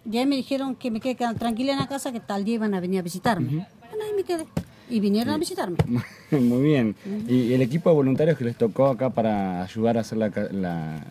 y 0.09 0.17
ahí 0.17 0.27
me 0.27 0.37
dijeron 0.37 0.77
que 0.77 0.93
me 0.93 1.01
quede 1.01 1.17
tranquila 1.35 1.73
en 1.73 1.79
la 1.81 1.89
casa 1.89 2.13
que 2.13 2.21
tal 2.21 2.45
día 2.45 2.55
iban 2.55 2.73
a 2.75 2.81
venir 2.81 3.01
a 3.01 3.03
visitarme. 3.03 3.49
Bueno, 3.49 4.05
y 4.13 4.17
me 4.17 4.23
quedé. 4.23 4.47
Y 4.91 5.01
vinieron 5.01 5.35
a 5.35 5.39
visitarme. 5.39 5.77
Muy 6.31 6.63
bien. 6.63 6.95
¿Y 7.29 7.53
el 7.53 7.63
equipo 7.63 7.91
de 7.91 7.97
voluntarios 7.97 8.37
que 8.37 8.45
les 8.45 8.57
tocó 8.57 8.87
acá 8.89 9.11
para 9.11 9.63
ayudar 9.63 9.97
a 9.97 10.01
hacer 10.01 10.19
la, 10.19 10.29
la, 10.51 11.03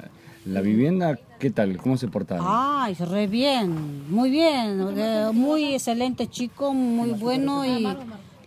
la 0.46 0.62
vivienda, 0.62 1.18
qué 1.40 1.50
tal? 1.50 1.78
¿Cómo 1.78 1.98
se 1.98 2.08
portaron? 2.08 2.46
Ay, 2.48 2.94
re 2.96 3.28
bien, 3.28 4.10
muy 4.12 4.30
bien, 4.30 4.86
eh, 4.98 5.30
muy 5.34 5.74
excelente 5.74 6.28
chico, 6.28 6.74
muy 6.74 7.12
bueno 7.12 7.66
y 7.66 7.88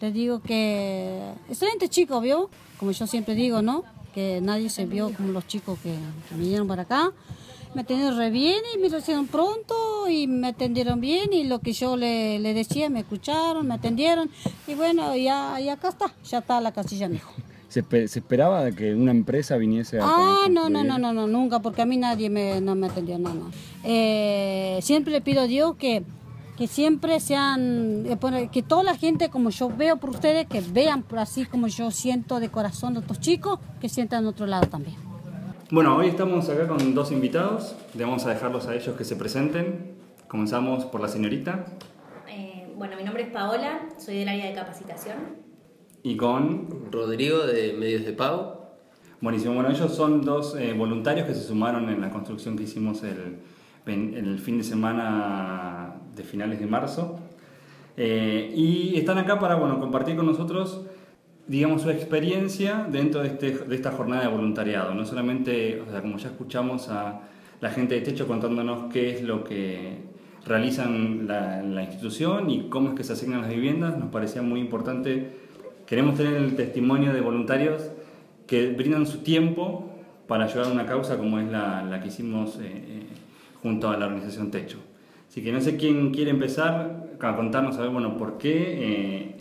le 0.01 0.13
digo 0.13 0.41
que 0.41 1.21
excelente 1.49 1.89
chico, 1.89 2.21
¿vio? 2.21 2.51
Como 2.79 2.93
yo 2.93 3.07
siempre 3.07 3.35
digo, 3.35 3.63
¿no? 3.63 3.83
Que 4.15 4.41
nadie 4.43 4.71
se 4.71 4.87
vio 4.87 5.13
como 5.13 5.33
los 5.33 5.47
chicos 5.47 5.79
que 5.81 5.95
vinieron 6.37 6.69
para 6.69 6.83
acá. 6.83 7.13
Me 7.77 7.83
atendieron 7.83 8.17
re 8.17 8.31
bien 8.31 8.63
y 8.75 8.79
me 8.79 8.89
recibieron 8.89 9.27
pronto 9.27 10.09
y 10.09 10.27
me 10.27 10.49
atendieron 10.49 10.99
bien 10.99 11.35
y 11.35 11.45
lo 11.45 11.59
que 11.59 11.75
yo 11.75 11.99
le, 11.99 12.39
le 12.39 12.55
decía 12.55 12.89
me 12.89 13.01
escucharon, 13.01 13.69
me 13.69 13.75
atendieron 13.75 14.31
y 14.67 14.75
bueno, 14.75 15.15
ya, 15.15 15.61
y 15.61 15.69
acá 15.69 15.91
está, 15.91 16.07
ya 16.25 16.39
está 16.39 16.59
la 16.63 16.73
casilla, 16.73 17.07
mijo. 17.11 17.31
¿Se, 17.69 17.83
se 18.09 18.21
esperaba 18.21 18.71
que 18.73 18.95
una 18.95 19.11
empresa 19.11 19.59
viniese 19.59 20.01
a 20.01 20.05
Ah, 20.07 20.47
no, 20.51 20.71
no, 20.71 20.85
no, 20.85 20.97
no, 20.97 21.13
no, 21.13 21.27
nunca, 21.27 21.59
porque 21.59 21.83
a 21.83 21.85
mí 21.85 21.99
nadie 21.99 22.31
me, 22.31 22.63
no 22.63 22.75
me 22.75 22.87
atendió, 22.87 23.19
no, 23.19 23.35
no. 23.35 23.51
Eh, 23.85 24.79
siempre 24.81 25.13
le 25.13 25.21
pido 25.21 25.43
a 25.43 25.47
Dios 25.47 25.77
que, 25.77 26.03
que 26.57 26.69
siempre 26.69 27.21
sean, 27.21 28.07
eh, 28.07 28.49
que 28.51 28.63
toda 28.63 28.85
la 28.85 28.97
gente, 28.97 29.29
como 29.29 29.51
yo 29.51 29.69
veo 29.69 29.99
por 29.99 30.09
ustedes, 30.09 30.47
que 30.47 30.63
vean 30.63 31.03
por 31.03 31.19
así 31.19 31.45
como 31.45 31.67
yo 31.67 31.91
siento 31.91 32.41
de 32.41 32.49
corazón 32.49 32.95
de 32.95 33.01
estos 33.01 33.21
chicos, 33.21 33.61
que 33.83 33.91
sientan 33.91 34.23
en 34.23 34.29
otro 34.29 34.47
lado 34.47 34.67
también. 34.67 35.06
Bueno, 35.71 35.97
hoy 35.97 36.09
estamos 36.09 36.49
acá 36.49 36.69
con 36.69 36.95
dos 36.95 37.11
invitados. 37.13 37.75
Le 37.95 38.05
vamos 38.05 38.25
a 38.27 38.31
dejarlos 38.31 38.67
a 38.69 38.75
ellos 38.75 38.97
que 38.97 39.05
se 39.05 39.17
presenten. 39.17 39.95
Comenzamos 40.29 40.85
por 40.87 41.01
la 41.01 41.09
señorita 41.09 41.67
Eh, 42.29 42.67
bueno, 42.77 42.97
mi 42.97 43.05
nombre 43.05 43.23
es 43.25 43.31
Paola, 43.31 43.81
soy 43.99 44.19
del 44.19 44.29
área 44.29 44.47
de 44.47 44.53
capacitación. 44.55 45.17
y 46.03 46.17
con... 46.17 46.91
Rodrigo 46.93 47.39
de 47.47 47.73
Medios 47.73 48.05
de 48.05 48.13
Pago. 48.13 48.67
Buenísimo. 49.21 49.55
Bueno, 49.55 49.71
ellos 49.71 49.93
son 49.95 50.23
dos 50.23 50.57
eh, 50.57 50.73
voluntarios 50.73 51.27
que 51.27 51.35
se 51.35 51.43
sumaron 51.43 51.89
en 51.89 52.01
la 52.01 52.11
construcción 52.11 52.57
que 52.57 52.65
hicimos 52.65 53.03
el, 53.03 53.39
en- 53.87 54.15
el 54.15 54.39
fin 54.39 54.59
de 54.59 54.65
semana 54.65 55.97
de 56.15 56.23
finales 56.23 56.61
de 56.61 56.67
marzo. 56.67 57.19
Eh, 57.97 58.53
y 58.55 58.97
están 58.99 59.19
acá 59.19 59.39
para 59.41 59.55
bueno, 59.57 59.81
compartir 59.81 60.17
con 60.17 60.27
nosotros, 60.27 60.85
digamos, 61.49 61.83
su 61.83 61.91
experiencia 61.91 62.87
dentro 62.91 63.23
de, 63.23 63.29
este- 63.29 63.53
de 63.59 63.75
esta 63.75 63.93
jornada 63.93 64.23
de 64.23 64.29
voluntariado. 64.29 64.95
No 64.95 65.05
solamente, 65.05 65.81
o 65.87 65.91
sea, 65.91 66.01
como 66.03 66.17
ya 66.19 66.29
escuchamos 66.29 66.89
a 66.89 67.21
la 67.61 67.71
gente 67.71 67.95
de 67.95 68.01
Techo 68.03 68.27
contándonos 68.27 68.93
qué 68.93 69.15
es 69.15 69.23
lo 69.23 69.45
que 69.45 69.99
realizan 70.47 71.27
la, 71.27 71.63
la 71.63 71.83
institución 71.83 72.51
y 72.51 72.69
cómo 72.69 72.91
es 72.91 72.95
que 72.95 73.05
se 73.05 73.15
asignan 73.15 73.43
las 73.43 73.51
viviendas, 73.51 73.97
nos 73.99 74.11
parecía 74.11 74.43
muy 74.43 74.61
importante. 74.61 75.31
Queremos 75.87 76.17
tener 76.17 76.35
el 76.35 76.55
testimonio 76.57 77.13
de 77.13 77.21
voluntarios 77.21 77.91
que 78.47 78.71
brindan 78.73 79.07
su 79.07 79.19
tiempo 79.19 79.91
para 80.27 80.45
ayudar 80.45 80.67
a 80.67 80.73
una 80.73 80.87
causa 80.87 81.17
como 81.17 81.39
es 81.39 81.51
la, 81.51 81.83
la 81.85 82.01
que 82.01 82.09
hicimos 82.09 82.57
eh, 82.57 82.63
eh, 82.65 83.03
junto 83.63 83.89
a 83.89 83.97
la 83.97 84.07
organización 84.07 84.51
Techo. 84.51 84.79
Así 85.29 85.43
que 85.43 85.53
no 85.53 85.61
sé 85.61 85.77
quién 85.77 86.13
quiere 86.13 86.31
empezar 86.31 87.07
a 87.21 87.37
contarnos 87.37 87.77
a 87.79 87.83
ver, 87.83 87.91
bueno, 87.91 88.17
por 88.17 88.39
qué 88.39 88.55
eh, 88.57 89.37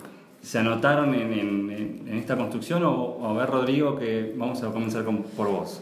se 0.46 0.60
anotaron 0.60 1.16
en, 1.16 2.08
esta 2.14 2.38
construcción 2.38 2.84
o, 2.84 2.94
o 2.94 3.28
a 3.28 3.34
ver, 3.34 3.50
Rodrigo, 3.50 3.98
que 3.98 4.34
vamos 4.38 4.62
a 4.62 4.72
comenzar 4.72 5.04
por 5.36 5.48
vos. 5.48 5.82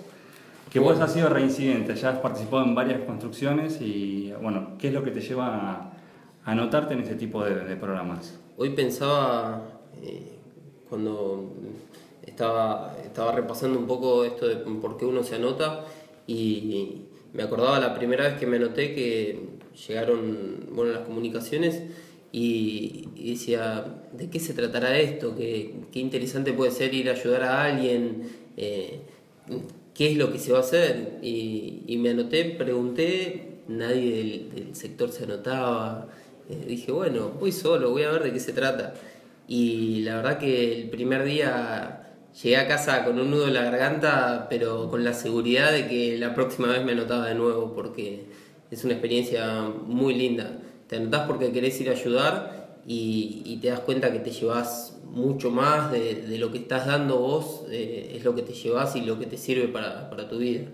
Que 0.71 0.79
vos 0.79 0.99
has 1.01 1.11
sido 1.11 1.27
reincidente, 1.27 1.93
ya 1.95 2.11
has 2.11 2.19
participado 2.19 2.63
en 2.63 2.73
varias 2.73 3.01
construcciones 3.01 3.81
y, 3.81 4.31
bueno, 4.41 4.77
¿qué 4.79 4.87
es 4.87 4.93
lo 4.93 5.03
que 5.03 5.11
te 5.11 5.19
lleva 5.19 5.47
a, 5.47 5.93
anotarte 6.45 6.93
en 6.93 7.01
este 7.01 7.15
tipo 7.15 7.43
de, 7.43 7.55
de 7.55 7.75
programas? 7.75 8.39
Hoy 8.57 8.69
pensaba, 8.69 9.63
eh, 10.01 10.31
cuando 10.89 11.51
estaba, 12.25 12.95
estaba 13.03 13.33
repasando 13.33 13.77
un 13.77 13.85
poco 13.85 14.23
esto 14.23 14.47
de 14.47 14.55
por 14.55 14.95
qué 14.95 15.05
uno 15.05 15.23
se 15.23 15.35
anota, 15.35 15.83
y 16.25 17.01
me 17.33 17.43
acordaba 17.43 17.79
la 17.79 17.93
primera 17.93 18.23
vez 18.29 18.35
que 18.39 18.47
me 18.47 18.55
anoté 18.55 18.95
que 18.95 19.41
llegaron 19.87 20.67
bueno, 20.71 20.93
las 20.93 21.01
comunicaciones 21.01 21.83
y, 22.35 23.09
decía, 23.15 23.85
¿de 24.11 24.29
qué 24.31 24.39
se 24.39 24.55
tratará 24.55 24.97
esto? 24.97 25.35
¿Qué, 25.35 25.75
qué 25.91 25.99
interesante 25.99 26.51
puede 26.51 26.71
ser 26.71 26.91
ir 26.95 27.09
a 27.09 27.13
ayudar 27.13 27.43
a 27.43 27.63
alguien? 27.65 28.23
Eh, 28.57 29.01
¿Qué 29.93 30.11
es 30.11 30.17
lo 30.17 30.31
que 30.31 30.39
se 30.39 30.51
va 30.51 30.57
a 30.57 30.61
hacer? 30.61 31.19
Y, 31.21 31.95
me 31.99 32.09
anoté, 32.09 32.45
pregunté, 32.45 33.59
nadie 33.67 34.17
del, 34.17 34.49
del 34.55 34.75
sector 34.75 35.11
se 35.11 35.25
anotaba. 35.25 36.07
Eh, 36.49 36.65
dije, 36.67 36.91
bueno, 36.91 37.29
voy 37.39 37.51
solo, 37.51 37.91
voy 37.91 38.01
a 38.01 38.09
ver 38.09 38.23
de 38.23 38.33
qué 38.33 38.39
se 38.39 38.51
trata. 38.51 38.95
Y 39.47 40.01
la 40.01 40.15
verdad 40.15 40.39
que 40.39 40.81
el 40.81 40.89
primer 40.89 41.25
día 41.25 42.15
llegué 42.41 42.57
a 42.57 42.67
casa 42.67 43.05
con 43.05 43.19
un 43.19 43.29
nudo 43.29 43.47
en 43.47 43.53
la 43.53 43.63
garganta, 43.63 44.47
pero 44.49 44.89
con 44.89 45.03
la 45.03 45.13
seguridad 45.13 45.71
de 45.71 45.87
que 45.87 46.17
la 46.17 46.33
próxima 46.33 46.69
vez 46.69 46.83
me 46.83 46.93
anotaba 46.93 47.27
de 47.27 47.35
nuevo, 47.35 47.75
porque 47.75 48.25
es 48.71 48.83
una 48.83 48.93
experiencia 48.93 49.69
muy 49.85 50.15
linda. 50.15 50.59
Te 50.93 50.99
anotás 50.99 51.25
porque 51.25 51.51
querés 51.51 51.81
ir 51.81 51.89
a 51.89 51.93
ayudar 51.93 52.77
y, 52.85 53.41
y 53.45 53.57
te 53.57 53.69
das 53.69 53.79
cuenta 53.79 54.11
que 54.11 54.19
te 54.19 54.29
llevas 54.29 55.01
mucho 55.05 55.49
más 55.49 55.91
de, 55.91 56.21
de 56.27 56.37
lo 56.37 56.51
que 56.51 56.59
estás 56.59 56.85
dando 56.85 57.17
vos, 57.17 57.65
eh, 57.71 58.13
es 58.15 58.23
lo 58.23 58.35
que 58.35 58.43
te 58.43 58.53
llevas 58.53 58.95
y 58.95 59.01
lo 59.01 59.17
que 59.17 59.25
te 59.25 59.35
sirve 59.35 59.67
para, 59.69 60.07
para 60.11 60.29
tu 60.29 60.37
vida. 60.37 60.65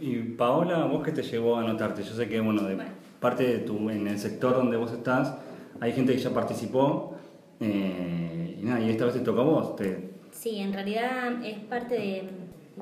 Y 0.00 0.16
Paola, 0.16 0.84
¿vos 0.86 1.04
qué 1.04 1.12
te 1.12 1.22
llevó 1.22 1.54
a 1.54 1.60
anotarte? 1.60 2.02
Yo 2.02 2.12
sé 2.12 2.28
que, 2.28 2.40
bueno, 2.40 2.64
de 2.64 2.76
parte 3.20 3.44
de 3.44 3.58
tu, 3.58 3.88
en 3.88 4.08
el 4.08 4.18
sector 4.18 4.56
donde 4.56 4.76
vos 4.76 4.90
estás, 4.90 5.36
hay 5.78 5.92
gente 5.92 6.12
que 6.12 6.18
ya 6.18 6.30
participó 6.30 7.14
eh, 7.60 8.58
y 8.60 8.64
nada, 8.64 8.80
y 8.80 8.90
esta 8.90 9.04
vez 9.04 9.14
te 9.14 9.20
toca 9.20 9.42
a 9.42 9.44
vos. 9.44 9.76
Te, 9.76 10.10
Sí, 10.32 10.58
en 10.58 10.72
realidad 10.72 11.44
es 11.44 11.60
parte 11.60 11.94
de, 11.94 12.24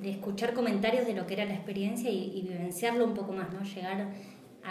de 0.00 0.10
escuchar 0.12 0.54
comentarios 0.54 1.06
de 1.06 1.12
lo 1.12 1.26
que 1.26 1.34
era 1.34 1.44
la 1.44 1.56
experiencia 1.56 2.08
y, 2.10 2.38
y 2.38 2.48
vivenciarlo 2.48 3.04
un 3.04 3.12
poco 3.12 3.34
más, 3.34 3.52
¿no? 3.52 3.62
Llegar 3.62 4.00
a 4.00 4.08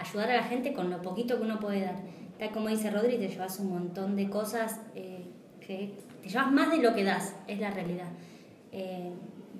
ayudar 0.00 0.30
a 0.30 0.36
la 0.36 0.42
gente 0.44 0.72
con 0.72 0.90
lo 0.90 1.02
poquito 1.02 1.36
que 1.36 1.42
uno 1.42 1.58
puede 1.60 1.82
dar. 1.82 1.96
Tal 2.38 2.50
como 2.50 2.68
dice 2.68 2.90
Rodri, 2.90 3.16
te 3.18 3.28
llevas 3.28 3.58
un 3.60 3.70
montón 3.70 4.16
de 4.16 4.28
cosas 4.28 4.80
eh, 4.94 5.24
que 5.60 5.94
te 6.22 6.28
llevas 6.28 6.52
más 6.52 6.70
de 6.70 6.78
lo 6.78 6.94
que 6.94 7.04
das, 7.04 7.34
es 7.46 7.58
la 7.58 7.70
realidad. 7.70 8.08
Eh, 8.72 9.10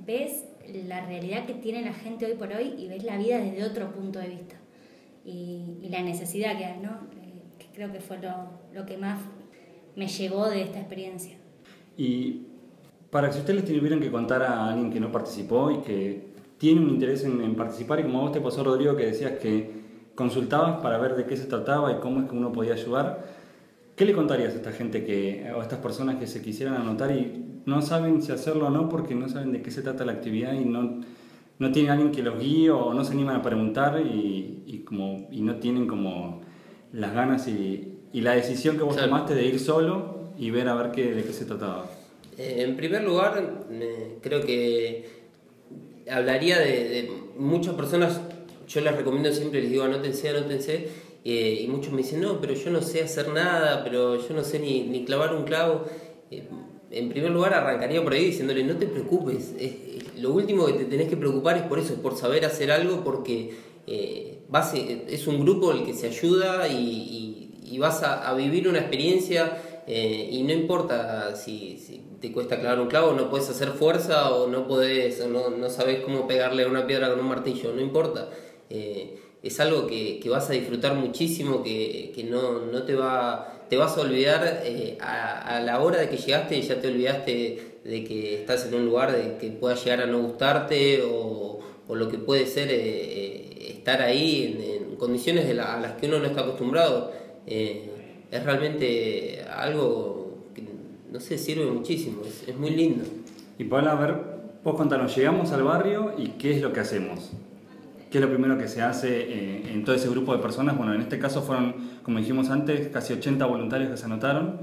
ves 0.06 0.44
la 0.86 1.04
realidad 1.06 1.46
que 1.46 1.54
tiene 1.54 1.82
la 1.82 1.92
gente 1.92 2.26
hoy 2.26 2.34
por 2.34 2.52
hoy 2.52 2.74
y 2.76 2.88
ves 2.88 3.04
la 3.04 3.16
vida 3.16 3.38
desde 3.38 3.64
otro 3.64 3.92
punto 3.92 4.18
de 4.18 4.28
vista. 4.28 4.56
Y, 5.24 5.78
y 5.82 5.88
la 5.88 6.02
necesidad 6.02 6.56
que 6.56 6.64
hay, 6.64 6.80
¿no? 6.80 6.90
Eh, 6.90 7.42
que 7.58 7.66
creo 7.74 7.90
que 7.92 8.00
fue 8.00 8.18
lo, 8.18 8.50
lo 8.74 8.84
que 8.86 8.96
más 8.96 9.20
me 9.96 10.06
llegó 10.06 10.48
de 10.48 10.62
esta 10.62 10.78
experiencia. 10.78 11.36
y 11.96 12.42
para 13.10 13.28
que 13.28 13.34
si 13.34 13.38
ustedes 13.40 13.62
les 13.62 13.78
tuvieran 13.78 14.00
que 14.00 14.10
contar 14.10 14.42
a 14.42 14.68
alguien 14.68 14.92
que 14.92 15.00
no 15.00 15.10
participó 15.10 15.70
y 15.70 15.78
que 15.78 16.26
tiene 16.58 16.80
un 16.80 16.90
interés 16.90 17.24
en, 17.24 17.40
en 17.40 17.54
participar, 17.54 18.00
y 18.00 18.02
como 18.02 18.18
a 18.18 18.22
vos 18.22 18.32
te 18.32 18.40
pasó, 18.40 18.62
Rodrigo, 18.62 18.94
que 18.94 19.06
decías 19.06 19.38
que 19.38 19.85
consultabas 20.16 20.80
para 20.82 20.98
ver 20.98 21.14
de 21.14 21.26
qué 21.26 21.36
se 21.36 21.44
trataba 21.44 21.92
y 21.92 21.96
cómo 22.00 22.20
es 22.22 22.28
que 22.28 22.34
uno 22.34 22.50
podía 22.52 22.72
ayudar, 22.74 23.24
¿qué 23.94 24.04
le 24.04 24.12
contarías 24.12 24.52
a 24.54 24.56
esta 24.56 24.72
gente 24.72 25.04
que, 25.04 25.48
o 25.54 25.60
a 25.60 25.62
estas 25.62 25.78
personas 25.78 26.16
que 26.16 26.26
se 26.26 26.42
quisieran 26.42 26.74
anotar 26.74 27.12
y 27.12 27.44
no 27.66 27.80
saben 27.82 28.20
si 28.22 28.32
hacerlo 28.32 28.66
o 28.66 28.70
no 28.70 28.88
porque 28.88 29.14
no 29.14 29.28
saben 29.28 29.52
de 29.52 29.62
qué 29.62 29.70
se 29.70 29.82
trata 29.82 30.04
la 30.04 30.12
actividad 30.12 30.52
y 30.54 30.64
no, 30.64 31.00
no 31.58 31.72
tienen 31.72 31.92
alguien 31.92 32.10
que 32.12 32.22
los 32.22 32.38
guíe 32.40 32.70
o 32.70 32.92
no 32.94 33.04
se 33.04 33.12
animan 33.12 33.36
a 33.36 33.42
preguntar 33.42 34.00
y, 34.00 34.62
y 34.66 34.78
como, 34.80 35.28
y 35.30 35.40
no 35.42 35.56
tienen 35.56 35.86
como 35.86 36.40
las 36.92 37.12
ganas 37.14 37.46
y, 37.48 37.98
y 38.12 38.20
la 38.22 38.32
decisión 38.34 38.76
que 38.76 38.82
vos 38.84 38.94
Claro. 38.94 39.08
tomaste 39.10 39.34
de 39.34 39.44
ir 39.46 39.58
solo 39.60 40.16
y 40.38 40.50
ver 40.50 40.68
a 40.68 40.74
ver 40.74 40.90
qué, 40.92 41.14
de 41.14 41.22
qué 41.24 41.32
se 41.32 41.44
trataba? 41.44 41.86
Eh, 42.38 42.64
En 42.66 42.76
primer 42.76 43.02
lugar, 43.04 43.64
eh, 43.70 44.18
creo 44.22 44.40
que 44.42 45.08
hablaría 46.10 46.58
de, 46.58 46.66
de 46.88 47.10
muchas 47.38 47.74
personas, 47.74 48.20
yo 48.66 48.80
les 48.80 48.96
recomiendo 48.96 49.32
siempre, 49.32 49.60
les 49.62 49.70
digo 49.70 49.84
anótense, 49.84 50.28
anótense, 50.28 50.88
eh, 51.24 51.60
y 51.62 51.66
muchos 51.68 51.92
me 51.92 51.98
dicen, 51.98 52.20
no, 52.20 52.40
pero 52.40 52.54
yo 52.54 52.70
no 52.70 52.80
sé 52.82 53.02
hacer 53.02 53.28
nada, 53.28 53.82
pero 53.84 54.16
yo 54.26 54.34
no 54.34 54.44
sé 54.44 54.58
ni, 54.60 54.82
ni 54.82 55.04
clavar 55.04 55.34
un 55.34 55.44
clavo. 55.44 55.84
Eh, 56.30 56.44
en 56.90 57.08
primer 57.08 57.30
lugar, 57.32 57.52
arrancaría 57.54 58.02
por 58.02 58.12
ahí 58.12 58.26
diciéndole, 58.26 58.62
no 58.64 58.76
te 58.76 58.86
preocupes, 58.86 59.52
es- 59.58 59.72
es- 59.96 60.20
lo 60.20 60.32
último 60.32 60.66
que 60.66 60.72
te 60.74 60.84
tenés 60.84 61.08
que 61.08 61.16
preocupar 61.16 61.56
es 61.56 61.64
por 61.64 61.78
eso, 61.78 61.94
por 61.96 62.16
saber 62.16 62.44
hacer 62.44 62.70
algo, 62.70 63.02
porque 63.04 63.54
eh, 63.88 64.38
es 65.08 65.26
un 65.26 65.40
grupo 65.40 65.72
el 65.72 65.84
que 65.84 65.94
se 65.94 66.06
ayuda 66.08 66.68
y, 66.68 67.52
y- 67.64 67.78
vas 67.78 68.02
a, 68.02 68.32
vivir 68.34 68.68
una 68.68 68.78
experiencia 68.78 69.82
eh, 69.86 70.28
y 70.32 70.42
no 70.44 70.52
importa 70.52 71.36
si, 71.36 71.78
te 72.20 72.32
cuesta 72.32 72.58
clavar 72.58 72.80
un 72.80 72.88
clavo, 72.88 73.12
no 73.12 73.28
puedes 73.28 73.50
hacer 73.50 73.68
fuerza 73.70 74.30
o 74.32 74.46
no 74.48 74.66
podés, 74.66 75.26
no, 75.28 75.50
no 75.50 75.68
sabes 75.68 76.00
cómo 76.00 76.26
pegarle 76.26 76.64
a 76.64 76.68
una 76.68 76.86
piedra 76.86 77.10
con 77.10 77.20
un 77.20 77.26
martillo, 77.28 77.72
no 77.74 77.80
importa. 77.82 78.30
Eh, 78.70 79.18
es 79.42 79.60
algo 79.60 79.86
que, 79.86 80.18
que 80.20 80.28
vas 80.28 80.50
a 80.50 80.52
disfrutar 80.52 80.94
muchísimo, 80.94 81.62
que, 81.62 82.12
que 82.14 82.24
no, 82.24 82.60
no 82.60 82.82
te 82.82 82.94
va, 82.94 83.64
te 83.68 83.76
vas 83.76 83.96
a 83.96 84.00
olvidar 84.00 84.62
eh, 84.64 84.98
a, 85.00 85.56
a 85.56 85.60
la 85.60 85.80
hora 85.80 85.98
de 85.98 86.08
que 86.08 86.16
llegaste, 86.16 86.60
ya 86.62 86.80
te 86.80 86.88
olvidaste 86.88 87.80
de 87.84 88.04
que 88.04 88.40
estás 88.40 88.66
en 88.66 88.74
un 88.74 88.86
lugar 88.86 89.12
de 89.12 89.36
que 89.36 89.50
pueda 89.50 89.76
llegar 89.76 90.00
a 90.00 90.06
no 90.06 90.20
gustarte 90.20 91.02
o, 91.02 91.60
o 91.86 91.94
lo 91.94 92.08
que 92.08 92.18
puede 92.18 92.46
ser 92.46 92.68
eh, 92.70 93.70
estar 93.70 94.02
ahí 94.02 94.80
en, 94.80 94.96
condiciones 94.96 95.46
de 95.46 95.60
a 95.60 95.78
las 95.78 95.92
que 95.92 96.06
uno 96.06 96.18
no 96.18 96.24
está 96.24 96.40
acostumbrado. 96.40 97.12
Es 97.46 98.42
realmente 98.44 99.44
algo 99.54 100.38
que 100.54 100.64
no 101.12 101.20
sé, 101.20 101.36
sirve 101.36 101.66
muchísimo, 101.66 102.22
es, 102.26 102.48
es 102.48 102.56
muy 102.56 102.70
lindo. 102.70 103.04
Y 103.58 103.64
Paola, 103.64 103.92
a 103.92 103.94
ver, 103.94 104.16
vos 104.64 104.74
contanos, 104.74 105.14
llegamos 105.14 105.52
al 105.52 105.62
barrio 105.62 106.14
y 106.16 106.28
qué 106.30 106.52
es 106.56 106.62
lo 106.62 106.72
que 106.72 106.80
hacemos. 106.80 107.30
¿Qué 108.16 108.20
es 108.20 108.26
lo 108.26 108.32
primero 108.32 108.56
que 108.56 108.66
se 108.66 108.80
hace 108.80 109.10
eh, 109.30 109.72
en 109.74 109.84
todo 109.84 109.94
ese 109.94 110.08
grupo 110.08 110.34
de 110.34 110.38
personas? 110.38 110.74
Bueno, 110.74 110.94
en 110.94 111.02
este 111.02 111.18
caso 111.18 111.42
fueron, 111.42 112.00
como 112.02 112.18
dijimos 112.18 112.48
antes, 112.48 112.88
casi 112.88 113.12
80 113.12 113.44
voluntarios 113.44 113.90
que 113.90 113.98
se 113.98 114.06
anotaron. 114.06 114.58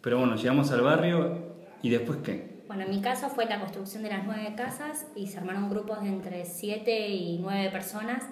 Pero 0.00 0.18
bueno, 0.18 0.34
llegamos 0.34 0.72
al 0.72 0.80
barrio 0.80 1.38
y 1.82 1.90
después 1.90 2.18
qué? 2.24 2.64
Bueno, 2.66 2.82
en 2.82 2.90
mi 2.90 3.00
caso 3.00 3.28
fue 3.28 3.44
la 3.44 3.60
construcción 3.60 4.02
de 4.02 4.08
las 4.08 4.26
nueve 4.26 4.54
casas 4.56 5.06
y 5.14 5.28
se 5.28 5.38
armaron 5.38 5.70
grupos 5.70 6.02
de 6.02 6.08
entre 6.08 6.44
siete 6.46 7.10
y 7.10 7.38
nueve 7.38 7.70
personas. 7.70 8.24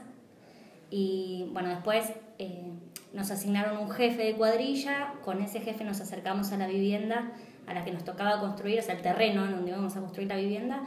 Y 0.90 1.48
bueno, 1.52 1.68
después 1.68 2.12
eh, 2.40 2.72
nos 3.12 3.30
asignaron 3.30 3.78
un 3.78 3.90
jefe 3.92 4.24
de 4.24 4.34
cuadrilla, 4.34 5.14
con 5.24 5.40
ese 5.40 5.60
jefe 5.60 5.84
nos 5.84 6.00
acercamos 6.00 6.50
a 6.50 6.56
la 6.56 6.66
vivienda 6.66 7.30
a 7.68 7.74
la 7.74 7.84
que 7.84 7.92
nos 7.92 8.02
tocaba 8.02 8.40
construir, 8.40 8.80
o 8.80 8.82
sea, 8.82 8.96
el 8.96 9.02
terreno 9.02 9.44
en 9.44 9.52
donde 9.52 9.70
íbamos 9.70 9.96
a 9.96 10.00
construir 10.00 10.28
la 10.28 10.36
vivienda. 10.36 10.82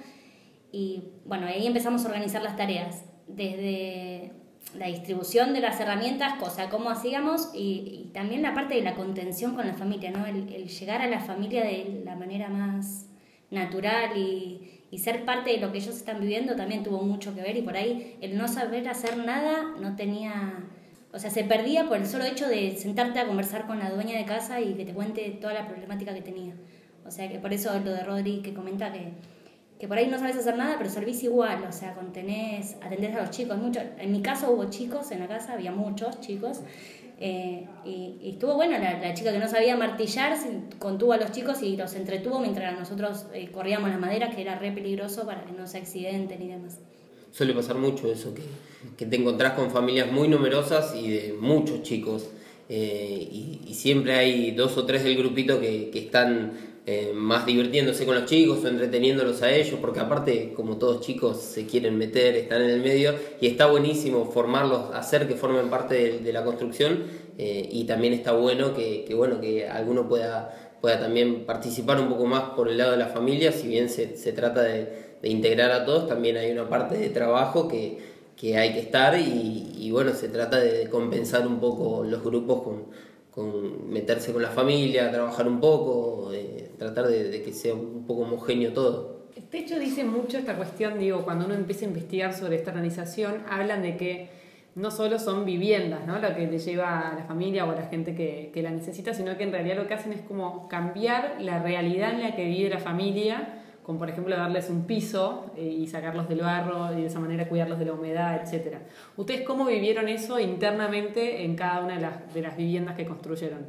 Y 0.73 1.05
bueno, 1.23 1.47
ahí 1.47 1.65
empezamos 1.65 2.03
a 2.03 2.09
organizar 2.09 2.41
las 2.41 2.57
tareas 2.57 3.05
desde 3.35 4.33
la 4.75 4.88
distribución 4.88 5.53
de 5.53 5.59
las 5.59 5.79
herramientas, 5.79 6.35
cosa 6.39 6.69
cómo 6.69 6.89
hacíamos, 6.89 7.50
y, 7.53 8.09
también 8.13 8.41
la 8.41 8.53
parte 8.53 8.75
de 8.75 8.81
la 8.81 8.95
contención 8.95 9.55
con 9.55 9.67
la 9.67 9.73
familia, 9.73 10.11
¿no? 10.11 10.25
El, 10.25 10.67
llegar 10.67 11.01
a 11.01 11.07
la 11.07 11.19
familia 11.19 11.63
de 11.63 12.01
la 12.05 12.15
manera 12.15 12.50
más 12.50 13.07
natural 13.50 14.17
y, 14.17 14.77
ser 14.97 15.23
parte 15.23 15.51
de 15.51 15.57
lo 15.57 15.71
que 15.71 15.77
ellos 15.77 15.95
están 15.95 16.19
viviendo 16.19 16.57
también 16.57 16.83
tuvo 16.83 17.01
mucho 17.01 17.33
que 17.33 17.41
ver, 17.41 17.55
y 17.57 17.61
por 17.61 17.75
ahí 17.77 18.17
el 18.21 18.38
no 18.38 18.47
saber 18.47 18.88
hacer 18.89 19.17
nada 19.17 19.73
no 19.79 19.95
tenía, 19.95 20.65
o 21.13 21.19
sea, 21.19 21.29
se 21.29 21.45
perdía 21.45 21.88
por 21.88 21.97
el 21.97 22.05
solo 22.05 22.25
hecho 22.25 22.47
de 22.47 22.75
sentarte 22.75 23.19
a 23.19 23.25
conversar 23.25 23.67
con 23.67 23.79
la 23.79 23.89
dueña 23.89 24.17
de 24.17 24.25
casa 24.25 24.59
y 24.59 24.73
que 24.73 24.85
te 24.85 24.93
cuente 24.93 25.29
toda 25.41 25.53
la 25.53 25.67
problemática 25.67 26.13
que 26.13 26.21
tenía. 26.21 26.55
O 27.05 27.09
sea, 27.09 27.29
que 27.29 27.39
por 27.39 27.53
eso 27.53 27.71
lo 27.79 27.91
de 27.91 28.03
Rodri 28.03 28.41
que 28.41 28.53
comenta 28.53 28.91
que 28.91 29.13
que 29.81 29.88
por 29.88 29.97
ahí 29.97 30.05
no 30.05 30.19
sabes 30.19 30.35
hacer 30.35 30.55
nada, 30.57 30.75
pero 30.77 30.91
servís 30.91 31.23
igual, 31.23 31.65
o 31.67 31.71
sea, 31.71 31.95
contenés, 31.95 32.75
atendés 32.83 33.15
a 33.15 33.21
los 33.21 33.31
chicos. 33.31 33.57
Mucho, 33.57 33.79
en 33.97 34.11
mi 34.11 34.21
caso 34.21 34.51
hubo 34.51 34.69
chicos 34.69 35.09
en 35.09 35.21
la 35.21 35.27
casa, 35.27 35.53
había 35.53 35.71
muchos 35.71 36.21
chicos, 36.21 36.59
eh, 37.19 37.65
y, 37.83 38.29
estuvo 38.29 38.53
bueno, 38.53 38.77
la, 38.77 39.11
chica 39.15 39.31
que 39.31 39.39
no 39.39 39.47
sabía 39.47 39.75
martillar 39.75 40.38
contuvo 40.77 41.13
a 41.13 41.17
los 41.17 41.31
chicos 41.31 41.63
y 41.63 41.77
los 41.77 41.95
entretuvo 41.95 42.39
mientras 42.39 42.77
nosotros 42.77 43.25
eh, 43.33 43.50
corríamos 43.51 43.89
las 43.89 44.00
maderas, 44.00 44.35
que 44.35 44.43
era 44.43 44.59
re 44.59 44.71
peligroso 44.71 45.25
para 45.25 45.45
que 45.45 45.51
no 45.51 45.65
se 45.65 45.79
accidenten 45.79 46.39
y 46.43 46.50
demás. 46.50 46.77
Suele 47.31 47.55
pasar 47.55 47.77
mucho 47.77 48.11
eso, 48.11 48.35
que, 48.35 48.43
que 48.95 49.07
te 49.07 49.15
encontrás 49.15 49.53
con 49.53 49.71
familias 49.71 50.11
muy 50.11 50.27
numerosas 50.27 50.95
y 50.95 51.09
de 51.09 51.33
muchos 51.33 51.81
chicos, 51.81 52.29
eh, 52.69 53.27
y, 53.31 53.61
y, 53.65 53.73
siempre 53.73 54.13
hay 54.13 54.51
dos 54.51 54.77
o 54.77 54.85
tres 54.85 55.03
del 55.03 55.17
grupito 55.17 55.59
que, 55.59 55.89
que 55.89 55.97
están 55.97 56.70
eh, 56.88 57.11
más 57.13 57.45
divirtiéndose 57.45 58.07
con 58.07 58.15
los 58.15 58.25
chicos 58.25 58.63
o 58.63 58.67
entreteniéndolos 58.67 59.43
a 59.43 59.51
ellos, 59.51 59.77
porque 59.79 60.00
aparte, 60.00 60.51
como 60.55 60.77
todos 60.77 61.01
chicos 61.01 61.39
se 61.39 61.67
quieren 61.67 61.95
meter, 61.95 62.35
están 62.35 62.63
en 62.63 62.71
el 62.71 62.81
medio, 62.81 63.13
y 63.39 63.45
está 63.45 63.67
buenísimo 63.67 64.25
formarlos, 64.25 64.89
hacer 64.95 65.27
que 65.27 65.35
formen 65.35 65.69
parte 65.69 66.19
de, 66.19 66.33
la 66.33 66.43
construcción, 66.43 67.03
eh, 67.38 67.69
y 67.71 67.83
también 67.83 68.13
está 68.13 68.31
bueno 68.31 68.73
que, 68.73 69.05
bueno 69.15 69.39
que 69.39 69.67
alguno 69.67 70.09
pueda, 70.09 70.75
pueda 70.81 71.00
también 71.00 71.45
participar 71.45 72.00
un 72.00 72.09
poco 72.09 72.25
más 72.25 72.55
por 72.55 72.67
el 72.67 72.79
lado 72.79 72.93
de 72.93 72.97
la 72.97 73.09
familia, 73.09 73.51
si 73.51 73.67
bien 73.67 73.88
se, 73.88 74.17
se 74.17 74.33
trata 74.33 74.63
de, 74.63 75.11
integrar 75.21 75.71
a 75.71 75.85
todos, 75.85 76.07
también 76.07 76.35
hay 76.35 76.51
una 76.51 76.67
parte 76.67 76.97
de 76.97 77.09
trabajo 77.09 77.67
que, 77.67 78.00
que 78.35 78.57
hay 78.57 78.74
que 78.74 78.79
estar, 78.79 79.20
y, 79.20 79.87
bueno, 79.91 80.13
se 80.13 80.29
trata 80.29 80.59
de 80.59 80.89
compensar 80.89 81.46
un 81.46 81.59
poco 81.59 82.03
los 82.03 82.24
grupos 82.24 82.63
con 82.63 82.85
con 83.31 83.89
meterse 83.91 84.33
con 84.33 84.41
la 84.41 84.50
familia, 84.50 85.09
trabajar 85.11 85.48
un 85.48 85.59
poco, 85.59 86.31
eh, 86.33 86.70
tratar 86.77 87.07
de, 87.07 87.41
que 87.41 87.53
sea 87.53 87.74
un 87.74 88.05
poco 88.05 88.24
homogéneo 88.24 88.74
todo. 88.74 89.22
De 89.50 89.59
hecho 89.59 89.79
dice 89.79 90.03
mucho 90.03 90.37
esta 90.37 90.55
cuestión, 90.55 91.00
digo, 91.00 91.24
cuando 91.24 91.46
uno 91.46 91.53
empieza 91.53 91.85
a 91.85 91.87
investigar 91.87 92.33
sobre 92.33 92.57
esta 92.57 92.72
organización, 92.72 93.44
hablan 93.50 93.81
de 93.81 93.96
que 93.96 94.29
no 94.75 94.91
solo 94.91 95.20
son 95.20 95.46
viviendas, 95.46 96.05
¿no? 96.05 96.20
Lo 96.20 96.33
que 96.35 96.48
le 96.48 96.59
lleva 96.59 97.09
a 97.09 97.15
la 97.15 97.24
familia 97.24 97.65
o 97.65 97.72
a 97.72 97.75
la 97.75 97.87
gente 97.87 98.15
que, 98.15 98.51
que 98.53 98.61
la 98.61 98.72
necesita, 98.72 99.13
sino 99.13 99.37
que 99.37 99.44
en 99.44 99.51
realidad 99.51 99.77
lo 99.77 99.87
que 99.87 99.94
hacen 99.94 100.13
es 100.13 100.22
como 100.22 100.67
cambiar 100.67 101.37
la 101.39 101.61
realidad 101.61 102.11
en 102.11 102.22
la 102.22 102.35
que 102.35 102.46
vive 102.46 102.70
la 102.70 102.79
familia 102.79 103.60
como 103.83 104.00
por 104.00 104.09
ejemplo 104.09 104.35
darles 104.35 104.70
un 104.70 104.85
piso 104.85 105.51
eh, 105.57 105.63
y 105.65 105.87
sacarlos 105.87 106.29
del 106.29 106.41
barro 106.41 106.94
y 106.94 107.01
de 107.01 107.07
esa 107.07 107.20
manera 107.20 107.48
cuidarlos 107.48 107.79
de 107.79 107.85
la 107.85 107.94
humedad, 107.94 108.41
etc. 108.41 108.77
¿Ustedes 109.17 109.41
cómo 109.41 109.65
vivieron 109.65 110.07
eso 110.07 110.39
internamente 110.39 111.44
en 111.44 111.55
cada 111.55 111.83
una 111.83 111.96
de 111.96 112.01
las, 112.01 112.33
de 112.33 112.41
las 112.41 112.57
viviendas 112.57 112.96
que 112.96 113.05
construyeron? 113.05 113.65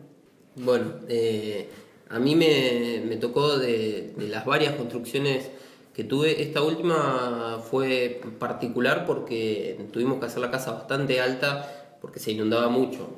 Bueno, 0.56 0.92
eh, 1.08 1.68
a 2.10 2.18
mí 2.18 2.36
me, 2.36 3.02
me 3.06 3.16
tocó 3.16 3.58
de, 3.58 4.12
de, 4.16 4.28
las 4.28 4.44
varias 4.44 4.74
construcciones 4.74 5.50
que 5.94 6.04
tuve, 6.04 6.42
esta 6.42 6.62
última 6.62 7.60
fue 7.70 8.20
particular 8.38 9.06
porque 9.06 9.78
tuvimos 9.92 10.18
que 10.18 10.26
hacer 10.26 10.40
la 10.40 10.50
casa 10.50 10.72
bastante 10.72 11.20
alta 11.20 11.96
porque 12.00 12.18
se 12.18 12.32
inundaba 12.32 12.68
mucho. 12.68 13.16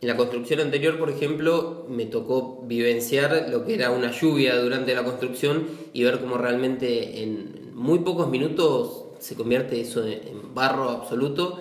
En 0.00 0.08
la 0.08 0.16
construcción 0.16 0.60
anterior, 0.60 0.96
por 0.96 1.10
ejemplo, 1.10 1.84
me 1.88 2.06
tocó 2.06 2.62
vivenciar 2.66 3.48
lo 3.50 3.64
que 3.64 3.74
era 3.74 3.90
una 3.90 4.12
lluvia 4.12 4.56
durante 4.56 4.94
la 4.94 5.02
construcción 5.02 5.66
y 5.92 6.04
ver 6.04 6.20
cómo 6.20 6.38
realmente 6.38 7.22
en 7.22 7.74
muy 7.74 8.00
pocos 8.00 8.28
minutos 8.28 9.06
se 9.18 9.34
convierte 9.34 9.80
eso 9.80 10.06
en 10.06 10.54
barro 10.54 10.90
absoluto 10.90 11.60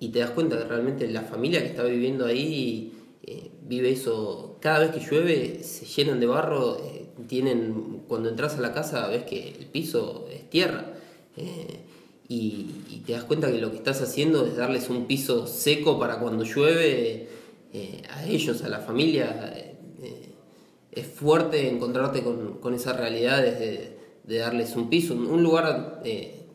y 0.00 0.08
te 0.08 0.18
das 0.18 0.30
cuenta 0.30 0.58
que 0.58 0.64
realmente 0.64 1.06
la 1.08 1.22
familia 1.22 1.60
que 1.60 1.68
está 1.68 1.84
viviendo 1.84 2.26
ahí 2.26 2.92
eh, 3.22 3.50
vive 3.62 3.90
eso. 3.90 4.56
Cada 4.60 4.80
vez 4.80 4.90
que 4.90 5.00
llueve 5.00 5.62
se 5.62 5.86
llenan 5.86 6.18
de 6.18 6.26
barro, 6.26 6.78
eh, 6.78 7.06
tienen 7.28 8.02
cuando 8.08 8.30
entras 8.30 8.56
a 8.56 8.60
la 8.60 8.72
casa 8.72 9.06
ves 9.08 9.24
que 9.24 9.48
el 9.48 9.66
piso 9.66 10.26
es 10.32 10.48
tierra. 10.50 10.94
Eh, 11.36 11.80
y, 12.28 12.70
y, 12.88 13.02
te 13.04 13.12
das 13.12 13.24
cuenta 13.24 13.50
que 13.50 13.60
lo 13.60 13.70
que 13.70 13.76
estás 13.76 14.00
haciendo 14.02 14.46
es 14.46 14.56
darles 14.56 14.88
un 14.88 15.06
piso 15.06 15.48
seco 15.48 15.98
para 15.98 16.20
cuando 16.20 16.44
llueve 16.44 17.28
eh, 17.72 18.02
a 18.10 18.24
ellos, 18.24 18.62
a 18.64 18.68
la 18.68 18.78
familia, 18.78 19.52
eh, 19.54 19.76
eh, 20.02 20.34
es 20.90 21.06
fuerte 21.06 21.68
encontrarte 21.68 22.22
con, 22.22 22.58
con 22.58 22.74
esa 22.74 22.92
realidad 22.92 23.38
de, 23.38 23.96
de, 24.24 24.38
darles 24.38 24.74
un 24.74 24.88
piso, 24.88 25.14
un 25.14 25.42
lugar 25.42 26.02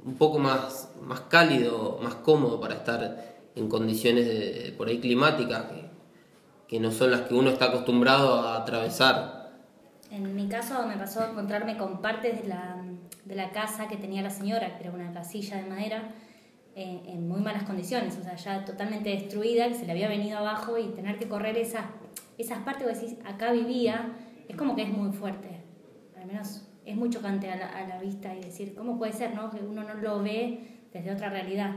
un 0.03 0.15
poco 0.15 0.39
más, 0.39 0.89
más 1.01 1.21
cálido, 1.21 1.99
más 2.03 2.15
cómodo 2.15 2.59
para 2.59 2.75
estar 2.75 3.35
en 3.55 3.69
condiciones 3.69 4.27
de, 4.27 4.73
por 4.77 4.89
ahí 4.89 4.99
climáticas 4.99 5.63
que, 5.63 5.85
que 6.67 6.79
no 6.79 6.91
son 6.91 7.11
las 7.11 7.21
que 7.21 7.33
uno 7.33 7.49
está 7.49 7.65
acostumbrado 7.65 8.33
a 8.33 8.57
atravesar. 8.57 9.51
En 10.11 10.35
mi 10.35 10.47
caso 10.47 10.85
me 10.85 10.97
pasó 10.97 11.23
encontrarme 11.25 11.77
con 11.77 12.01
partes 12.01 12.41
de 12.41 12.47
la, 12.47 12.83
de 13.23 13.35
la 13.35 13.51
casa 13.51 13.87
que 13.87 13.95
tenía 13.95 14.21
la 14.21 14.29
señora, 14.29 14.77
que 14.77 14.83
era 14.83 14.93
una 14.93 15.13
casilla 15.13 15.57
de 15.57 15.69
madera, 15.69 16.13
en 16.75 17.27
muy 17.27 17.39
malas 17.39 17.63
condiciones, 17.63 18.17
o 18.17 18.23
sea, 18.23 18.35
ya 18.35 18.65
totalmente 18.65 19.09
destruida, 19.09 19.69
que 19.69 19.75
se 19.75 19.85
le 19.85 19.93
había 19.93 20.09
venido 20.09 20.37
abajo 20.37 20.77
y 20.77 20.89
tener 20.89 21.17
que 21.17 21.27
correr 21.27 21.57
esas, 21.57 21.85
esas 22.37 22.59
partes, 22.59 22.85
vos 22.85 22.99
decís, 22.99 23.17
acá 23.25 23.53
vivía, 23.53 24.11
es 24.49 24.57
como 24.57 24.75
que 24.75 24.83
es 24.83 24.89
muy 24.89 25.11
fuerte, 25.13 25.61
al 26.19 26.25
menos 26.27 26.67
es 26.85 26.95
muy 26.95 27.09
chocante 27.09 27.49
a 27.49 27.55
la, 27.55 27.67
a 27.67 27.87
la 27.87 27.99
vista 27.99 28.35
y 28.35 28.41
decir, 28.41 28.75
¿cómo 28.75 28.97
puede 28.97 29.13
ser, 29.13 29.33
no? 29.33 29.49
Que 29.49 29.59
uno 29.59 29.83
no 29.83 29.93
lo 29.95 30.21
ve 30.21 30.83
desde 30.93 31.11
otra 31.11 31.29
realidad. 31.29 31.75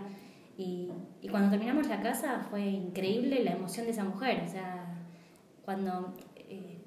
Y, 0.56 0.90
y, 1.22 1.28
cuando 1.28 1.50
terminamos 1.50 1.86
la 1.86 2.00
casa 2.02 2.40
fue 2.50 2.62
increíble 2.62 3.44
la 3.44 3.52
emoción 3.52 3.86
de 3.86 3.92
esa 3.92 4.02
mujer, 4.02 4.42
o 4.44 4.48
sea, 4.48 4.96
cuando 5.64 6.12
eh, 6.34 6.78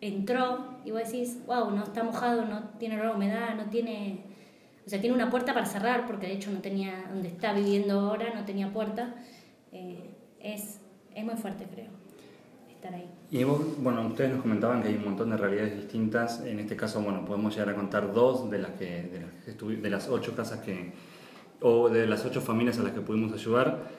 entró 0.00 0.78
y 0.84 0.92
vos 0.92 1.02
decís, 1.04 1.44
wow, 1.46 1.72
no 1.72 1.82
está 1.82 2.04
mojado, 2.04 2.44
no 2.44 2.68
tiene 2.78 3.00
humedad, 3.10 3.56
no 3.56 3.64
tiene 3.64 4.27
o 4.88 4.90
sea, 4.90 5.02
tiene 5.02 5.14
una 5.14 5.28
puerta 5.28 5.52
para 5.52 5.66
cerrar, 5.66 6.06
porque 6.06 6.26
de 6.26 6.32
hecho 6.32 6.50
no 6.50 6.60
tenía, 6.60 7.08
donde 7.10 7.28
está 7.28 7.52
viviendo 7.52 8.00
ahora, 8.00 8.32
no 8.34 8.46
tenía 8.46 8.72
puerta. 8.72 9.16
Eh, 9.70 10.14
es, 10.40 10.80
es 11.14 11.24
muy 11.26 11.36
fuerte, 11.36 11.66
creo, 11.70 11.90
estar 12.70 12.94
ahí. 12.94 13.06
Y 13.30 13.44
vos, 13.44 13.60
bueno, 13.82 14.06
ustedes 14.06 14.30
nos 14.30 14.40
comentaban 14.40 14.80
que 14.80 14.88
hay 14.88 14.94
un 14.94 15.04
montón 15.04 15.28
de 15.28 15.36
realidades 15.36 15.76
distintas. 15.76 16.40
En 16.40 16.58
este 16.58 16.74
caso, 16.74 17.02
bueno, 17.02 17.22
podemos 17.26 17.52
llegar 17.54 17.68
a 17.68 17.74
contar 17.74 18.14
dos 18.14 18.50
de 18.50 18.60
las 18.60 18.70
que, 18.78 19.02
de 19.02 19.20
las, 19.20 19.82
de 19.82 19.90
las 19.90 20.08
ocho 20.08 20.34
casas 20.34 20.60
que, 20.60 20.94
o 21.60 21.90
de 21.90 22.06
las 22.06 22.24
ocho 22.24 22.40
familias 22.40 22.78
a 22.78 22.82
las 22.82 22.92
que 22.92 23.02
pudimos 23.02 23.34
ayudar. 23.34 23.90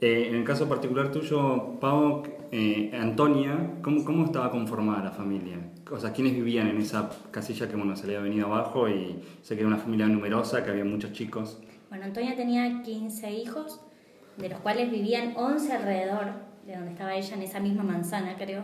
Eh, 0.00 0.28
en 0.28 0.36
el 0.36 0.44
caso 0.44 0.68
particular 0.68 1.10
tuyo, 1.10 1.78
Pau, 1.80 2.22
eh, 2.52 2.92
Antonia, 2.94 3.78
¿cómo, 3.82 4.04
¿cómo, 4.04 4.24
estaba 4.26 4.50
conformada 4.50 5.02
la 5.02 5.10
familia? 5.10 5.58
O 5.90 5.98
sea, 5.98 6.12
¿quiénes 6.12 6.34
vivían 6.34 6.68
en 6.68 6.78
esa 6.78 7.10
casilla 7.32 7.68
que 7.68 7.74
bueno, 7.74 7.96
se 7.96 8.06
le 8.06 8.16
había 8.16 8.28
venido 8.28 8.46
abajo 8.46 8.88
y 8.88 9.20
sé 9.42 9.56
que 9.56 9.62
era 9.62 9.68
una 9.68 9.78
familia 9.78 10.06
numerosa, 10.06 10.62
que 10.62 10.70
había 10.70 10.84
muchos 10.84 11.12
chicos? 11.12 11.58
Bueno, 11.88 12.04
Antonia 12.04 12.36
tenía 12.36 12.82
15 12.82 13.32
hijos, 13.32 13.80
de 14.36 14.48
los 14.48 14.60
cuales 14.60 14.90
vivían 14.90 15.34
11 15.36 15.72
alrededor 15.72 16.26
de 16.64 16.76
donde 16.76 16.92
estaba 16.92 17.16
ella, 17.16 17.34
en 17.34 17.42
esa 17.42 17.58
misma 17.58 17.82
manzana, 17.82 18.36
creo. 18.36 18.62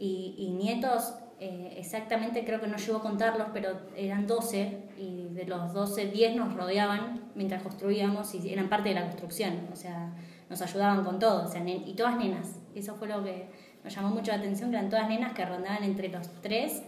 Y, 0.00 0.34
y 0.36 0.50
nietos, 0.50 1.14
eh, 1.38 1.74
exactamente 1.76 2.44
creo 2.44 2.60
que 2.60 2.66
no 2.66 2.78
llegó 2.78 2.98
a 2.98 3.02
contarlos, 3.02 3.48
pero 3.52 3.78
eran 3.94 4.26
12, 4.26 4.78
y 4.98 5.28
de 5.34 5.44
los 5.44 5.72
12, 5.74 6.06
10 6.06 6.34
nos 6.36 6.54
rodeaban 6.54 7.30
mientras 7.34 7.62
construíamos 7.62 8.34
y 8.34 8.50
eran 8.50 8.68
parte 8.68 8.88
de 8.88 8.94
la 8.94 9.02
construcción. 9.02 9.68
O 9.70 9.76
sea, 9.76 10.14
nos 10.48 10.62
ayudaban 10.62 11.04
con 11.04 11.18
todo, 11.18 11.44
o 11.44 11.48
sea, 11.48 11.62
y 11.66 11.94
todas 11.94 12.16
nenas. 12.16 12.58
Eso 12.74 12.94
fue 12.94 13.08
lo 13.08 13.22
que 13.24 13.48
nos 13.84 13.94
llamó 13.94 14.10
mucho 14.10 14.32
la 14.32 14.38
atención, 14.38 14.70
que 14.70 14.76
eran 14.76 14.90
todas 14.90 15.08
nenas 15.08 15.32
que 15.32 15.44
rondaban 15.44 15.82
entre 15.84 16.08
los 16.08 16.28
3 16.42 16.82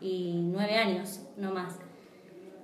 y 0.00 0.40
nueve 0.44 0.76
años, 0.76 1.20
no 1.36 1.52
más. 1.52 1.78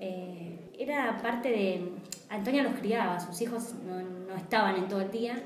Eh, 0.00 0.70
era 0.78 1.18
parte 1.22 1.48
de... 1.50 1.92
Antonia 2.28 2.62
los 2.62 2.74
criaba, 2.74 3.18
sus 3.20 3.40
hijos 3.40 3.74
no, 3.86 4.00
no 4.02 4.34
estaban 4.36 4.76
en 4.76 4.88
todo 4.88 5.00
el 5.00 5.10
día. 5.10 5.42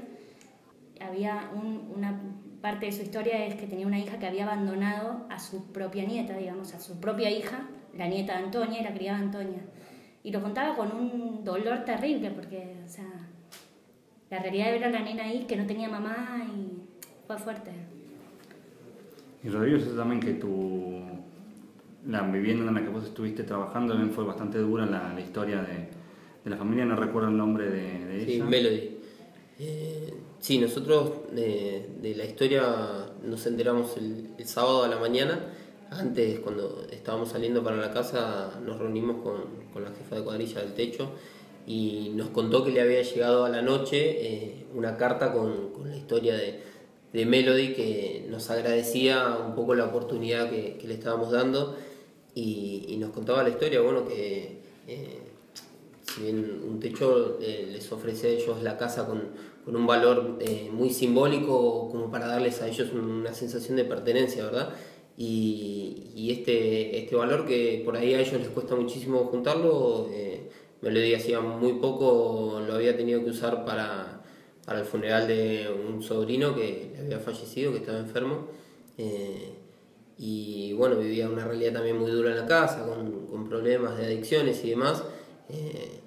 Había 1.00 1.50
un- 1.54 1.92
una 1.94 2.20
parte 2.60 2.86
de 2.86 2.92
su 2.92 3.02
historia 3.02 3.44
es 3.46 3.54
que 3.54 3.66
tenía 3.66 3.86
una 3.86 3.98
hija 3.98 4.18
que 4.18 4.26
había 4.26 4.44
abandonado 4.44 5.26
a 5.30 5.38
su 5.38 5.72
propia 5.72 6.04
nieta, 6.04 6.36
digamos, 6.36 6.74
a 6.74 6.80
su 6.80 7.00
propia 7.00 7.30
hija, 7.30 7.68
la 7.96 8.06
nieta 8.08 8.36
de 8.38 8.44
Antonia, 8.44 8.80
y 8.80 8.84
la 8.84 8.92
criaba 8.94 9.18
Antonia. 9.18 9.60
Y 10.22 10.30
lo 10.30 10.42
contaba 10.42 10.76
con 10.76 10.92
un 10.92 11.42
dolor 11.44 11.84
terrible, 11.84 12.30
porque, 12.30 12.76
o 12.84 12.88
sea, 12.88 13.06
la 14.30 14.38
realidad 14.38 14.66
de 14.66 14.72
ver 14.72 14.84
a 14.84 14.90
la 14.90 15.00
nena 15.00 15.24
ahí 15.24 15.44
que 15.48 15.56
no 15.56 15.66
tenía 15.66 15.88
mamá 15.88 16.46
y 16.56 16.78
fue 17.26 17.38
fuerte. 17.38 17.70
Y 19.42 19.48
Rodrigo, 19.48 19.78
yo 19.78 19.84
sé 19.84 19.96
también 19.96 20.20
que 20.20 20.34
tu, 20.34 21.00
la 22.06 22.22
vivienda 22.22 22.68
en 22.68 22.74
la 22.74 22.82
que 22.82 22.88
vos 22.90 23.04
estuviste 23.04 23.42
trabajando 23.44 23.94
también 23.94 24.12
fue 24.14 24.24
bastante 24.24 24.58
dura 24.58 24.86
la, 24.86 25.12
la 25.14 25.20
historia 25.20 25.62
de, 25.62 25.88
de 26.44 26.50
la 26.50 26.56
familia, 26.56 26.84
no 26.84 26.96
recuerdo 26.96 27.28
el 27.28 27.36
nombre 27.36 27.70
de, 27.70 28.04
de 28.06 28.24
Sí, 28.26 28.32
ella. 28.34 28.44
Melody. 28.44 28.96
Eh, 29.58 30.14
sí, 30.38 30.58
nosotros 30.58 31.32
de, 31.32 31.88
de 32.00 32.14
la 32.14 32.24
historia 32.24 32.62
nos 33.24 33.44
enteramos 33.46 33.96
el, 33.96 34.30
el 34.38 34.46
sábado 34.46 34.84
a 34.84 34.88
la 34.88 34.98
mañana. 34.98 35.38
Antes, 35.90 36.38
cuando 36.38 36.86
estábamos 36.92 37.30
saliendo 37.30 37.64
para 37.64 37.76
la 37.76 37.92
casa, 37.92 38.60
nos 38.64 38.78
reunimos 38.78 39.22
con, 39.22 39.42
con 39.72 39.82
la 39.82 39.90
jefa 39.90 40.16
de 40.16 40.22
cuadrilla 40.22 40.60
del 40.60 40.74
techo 40.74 41.10
y 41.66 42.11
nos 42.14 42.31
contó 42.31 42.64
que 42.64 42.70
le 42.70 42.81
había 42.81 43.03
llegado 43.03 43.44
a 43.44 43.49
la 43.49 43.62
noche 43.62 43.99
eh, 43.99 44.66
una 44.75 44.96
carta 44.96 45.33
con, 45.33 45.70
con 45.73 45.90
la 45.90 45.96
historia 45.96 46.35
de, 46.35 46.61
de 47.12 47.27
Melody 47.27 47.73
que 47.75 48.27
nos 48.29 48.51
agradecía 48.51 49.37
un 49.46 49.55
poco 49.55 49.75
la 49.75 49.87
oportunidad 49.87 50.51
que, 50.51 50.77
que 50.79 50.87
le 50.87 50.94
estábamos 50.94 51.33
dando 51.33 51.77
y, 52.35 52.87
y 52.88 52.96
nos 52.96 53.11
contaba 53.11 53.42
la 53.42 53.51
historia, 53.51 53.81
bueno, 53.81 54.07
que 54.07 54.61
eh, 54.87 55.18
si 56.03 56.23
bien 56.23 56.62
un 56.68 56.81
techo 56.81 57.38
eh, 57.40 57.68
les 57.70 57.90
ofrece 57.92 58.29
a 58.29 58.31
ellos 58.31 58.62
la 58.62 58.77
casa 58.77 59.07
con, 59.07 59.23
con 59.64 59.77
un 59.77 59.87
valor 59.87 60.38
eh, 60.40 60.70
muy 60.73 60.90
simbólico 60.90 61.88
como 61.90 62.11
para 62.11 62.27
darles 62.27 62.62
a 62.62 62.68
ellos 62.68 62.92
una 62.92 63.33
sensación 63.35 63.77
de 63.77 63.85
pertenencia, 63.85 64.44
¿verdad? 64.44 64.70
Y, 65.16 66.12
y 66.14 66.31
este, 66.31 66.99
este 66.99 67.14
valor 67.14 67.46
que 67.46 67.83
por 67.85 67.96
ahí 67.96 68.14
a 68.14 68.20
ellos 68.20 68.40
les 68.40 68.49
cuesta 68.49 68.75
muchísimo 68.75 69.25
juntarlo, 69.27 70.09
me 70.82 70.90
lo 70.90 71.16
hacía 71.16 71.40
muy 71.40 71.74
poco, 71.74 72.62
lo 72.66 72.74
había 72.74 72.96
tenido 72.96 73.22
que 73.22 73.30
usar 73.30 73.64
para, 73.64 74.22
para 74.64 74.80
el 74.80 74.86
funeral 74.86 75.26
de 75.26 75.68
un 75.68 76.02
sobrino 76.02 76.54
que 76.54 76.94
había 76.98 77.18
fallecido, 77.18 77.72
que 77.72 77.78
estaba 77.78 77.98
enfermo. 77.98 78.48
eh, 78.98 79.54
y 80.22 80.74
bueno, 80.74 80.96
vivía 80.96 81.30
una 81.30 81.46
realidad 81.46 81.72
también 81.72 81.96
muy 81.96 82.10
dura 82.10 82.30
en 82.30 82.36
la 82.36 82.46
casa, 82.46 82.84
con, 82.84 83.26
con 83.26 83.48
problemas 83.48 83.96
de 83.96 84.04
adicciones 84.04 84.62
y 84.64 84.70
demás, 84.70 85.02
eh, 85.48 86.00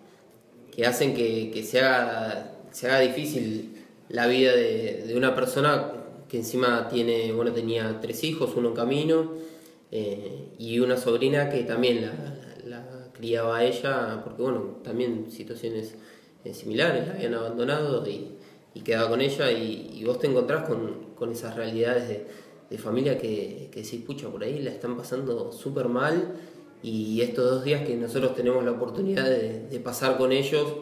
que 0.71 0.86
hacen 0.86 1.15
que, 1.15 1.49
que 1.51 1.63
se, 1.63 1.81
haga, 1.81 2.99
difícil 2.99 3.83
la 4.09 4.27
vida 4.27 4.53
de, 4.55 5.03
de 5.07 5.15
una 5.15 5.33
persona 5.33 5.93
que 6.29 6.38
encima 6.38 6.88
tiene, 6.89 7.31
bueno, 7.31 7.53
tenía 7.53 7.99
tres 8.01 8.23
hijos, 8.23 8.53
uno 8.55 8.69
en 8.69 8.75
camino, 8.75 9.31
eh, 9.91 10.49
y 10.59 10.79
una 10.79 10.97
sobrina 10.97 11.49
que 11.49 11.63
también 11.63 12.01
la 12.01 12.12
criaba 13.13 13.58
a 13.58 13.63
ella, 13.63 14.21
porque 14.23 14.41
bueno, 14.41 14.78
también 14.84 15.32
situaciones 15.32 15.95
eh, 16.43 16.54
similares, 16.54 17.08
la 17.08 17.13
habían 17.13 17.34
abandonado 17.36 18.06
y, 18.08 18.38
quedaba 18.84 19.10
con 19.10 19.21
ella, 19.21 19.52
y, 19.52 20.04
vos 20.04 20.19
te 20.19 20.28
encontrás 20.28 20.67
con, 20.67 21.13
con 21.15 21.32
esas 21.32 21.56
realidades 21.56 22.10
de, 22.10 22.28
de 22.69 22.78
familia 22.78 23.17
que, 23.17 23.69
que 23.71 23.84
decís, 23.84 24.02
pucha, 24.04 24.30
por 24.30 24.43
ahí 24.43 24.60
la 24.60 24.71
están 24.71 24.97
pasando 24.97 25.52
súper 25.52 25.88
mal, 25.88 26.34
y 26.84 27.21
estos 27.21 27.49
dos 27.49 27.63
días 27.63 27.88
que 27.88 27.95
nosotros 27.95 28.36
tenemos 28.36 28.63
la 28.65 28.71
oportunidad 28.71 29.23
de, 29.23 29.80
pasar 29.80 30.17
con 30.17 30.34
ellos, 30.34 30.73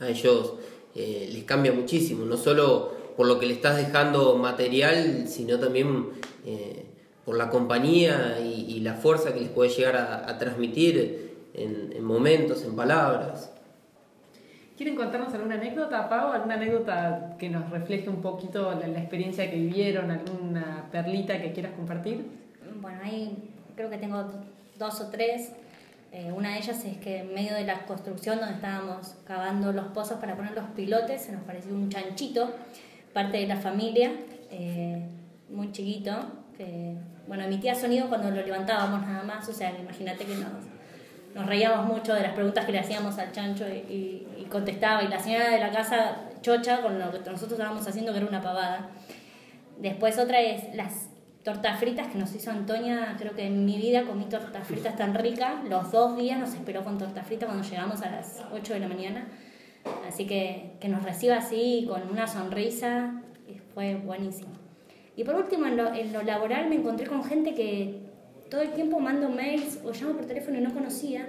a 0.00 0.08
ellos 0.08 0.54
eh, 0.96 1.30
les 1.32 1.44
cambia 1.44 1.72
muchísimo, 1.72 2.24
no 2.24 2.36
solo 2.36 2.92
por 3.16 3.28
lo 3.28 3.38
que 3.38 3.46
le 3.46 3.54
estás 3.54 3.76
dejando 3.76 4.36
material, 4.36 5.26
sino 5.28 5.60
también 5.60 6.08
eh, 6.44 6.84
por 7.24 7.36
la 7.36 7.48
compañía 7.48 8.40
y, 8.40 8.80
la 8.80 8.94
fuerza 8.94 9.32
que 9.32 9.40
les 9.40 9.48
puede 9.48 9.70
llegar 9.70 9.96
a 9.96 10.36
transmitir 10.38 11.23
en, 11.54 11.92
en 11.92 12.04
momentos, 12.04 12.64
en 12.64 12.76
palabras. 12.76 13.50
¿Quieren 14.76 14.96
contarnos 14.96 15.32
alguna 15.32 15.54
anécdota, 15.54 16.08
Pau? 16.08 16.32
¿Alguna 16.32 16.54
anécdota 16.54 17.36
que 17.38 17.48
nos 17.48 17.70
refleje 17.70 18.08
un 18.08 18.20
poquito 18.20 18.72
la, 18.72 18.88
la 18.88 18.98
experiencia 18.98 19.48
que 19.48 19.56
vivieron? 19.56 20.10
¿Alguna 20.10 20.88
perlita 20.90 21.40
que 21.40 21.52
quieras 21.52 21.72
compartir? 21.72 22.26
Bueno, 22.80 22.98
ahí 23.04 23.50
creo 23.76 23.88
que 23.88 23.98
tengo 23.98 24.24
dos 24.78 25.00
o 25.00 25.10
tres. 25.10 25.52
Eh, 26.12 26.32
una 26.32 26.50
de 26.50 26.58
ellas 26.58 26.84
es 26.84 26.96
que 26.98 27.18
en 27.18 27.34
medio 27.34 27.54
de 27.54 27.64
la 27.64 27.86
construcción 27.86 28.38
donde 28.38 28.54
estábamos 28.54 29.14
cavando 29.26 29.72
los 29.72 29.86
pozos 29.86 30.18
para 30.18 30.36
poner 30.36 30.52
los 30.54 30.66
pilotes, 30.76 31.22
se 31.22 31.32
nos 31.32 31.42
pareció 31.42 31.72
un 31.72 31.88
chanchito, 31.88 32.50
parte 33.12 33.38
de 33.38 33.46
la 33.46 33.56
familia, 33.56 34.12
eh, 34.50 35.08
muy 35.50 35.72
chiquito, 35.72 36.12
que 36.56 36.94
bueno, 37.26 37.44
emitía 37.44 37.74
sonido 37.74 38.08
cuando 38.08 38.30
lo 38.30 38.42
levantábamos 38.42 39.02
nada 39.02 39.24
más, 39.24 39.48
o 39.48 39.52
sea, 39.52 39.76
imagínate 39.76 40.24
que 40.24 40.36
nos, 40.36 40.52
nos 41.34 41.46
reíamos 41.46 41.86
mucho 41.86 42.14
de 42.14 42.22
las 42.22 42.32
preguntas 42.32 42.64
que 42.64 42.72
le 42.72 42.78
hacíamos 42.78 43.18
al 43.18 43.32
chancho 43.32 43.66
y, 43.68 44.46
contestaba, 44.50 45.02
y 45.02 45.08
la 45.08 45.18
señora 45.18 45.50
de 45.50 45.58
la 45.58 45.70
casa 45.70 46.16
chocha 46.42 46.80
con 46.80 46.98
lo 46.98 47.10
que 47.10 47.30
nosotros 47.30 47.52
estábamos 47.52 47.86
haciendo, 47.86 48.12
que 48.12 48.18
era 48.18 48.26
una 48.28 48.40
pavada. 48.40 48.90
Después 49.78 50.16
otra 50.18 50.40
es 50.40 50.74
las 50.76 51.08
tortas 51.42 51.80
fritas 51.80 52.06
que 52.06 52.18
nos 52.18 52.32
hizo 52.34 52.52
Antonia, 52.52 53.16
creo 53.18 53.34
que 53.34 53.46
en 53.46 53.64
mi 53.64 53.76
vida 53.76 54.04
comí 54.04 54.26
tortas 54.26 54.66
fritas 54.66 54.96
tan 54.96 55.14
ricas, 55.14 55.64
los 55.68 55.90
dos 55.90 56.16
días 56.16 56.38
nos 56.38 56.54
esperó 56.54 56.84
con 56.84 56.98
torta 56.98 57.24
frita 57.24 57.46
cuando 57.46 57.68
llegamos 57.68 58.00
a 58.02 58.10
las 58.10 58.42
8 58.52 58.74
de 58.74 58.80
la 58.80 58.88
mañana, 58.88 59.26
así 60.06 60.26
que 60.26 60.76
que 60.80 60.88
nos 60.88 61.02
reciba 61.02 61.36
así, 61.36 61.86
con 61.88 62.08
una 62.10 62.28
sonrisa, 62.28 63.20
fue 63.74 63.96
buenísimo. 63.96 64.52
Y 65.16 65.24
por 65.24 65.34
último, 65.34 65.66
en 65.66 66.12
lo 66.12 66.22
laboral 66.22 66.68
me 66.68 66.76
encontré 66.76 67.06
con 67.06 67.24
gente 67.24 67.54
que 67.54 68.13
todo 68.54 68.62
el 68.62 68.70
tiempo 68.70 69.00
mando 69.00 69.28
mails 69.28 69.80
o 69.84 69.90
llamo 69.90 70.12
por 70.14 70.26
teléfono 70.26 70.56
y 70.56 70.60
no 70.60 70.72
conocía, 70.72 71.28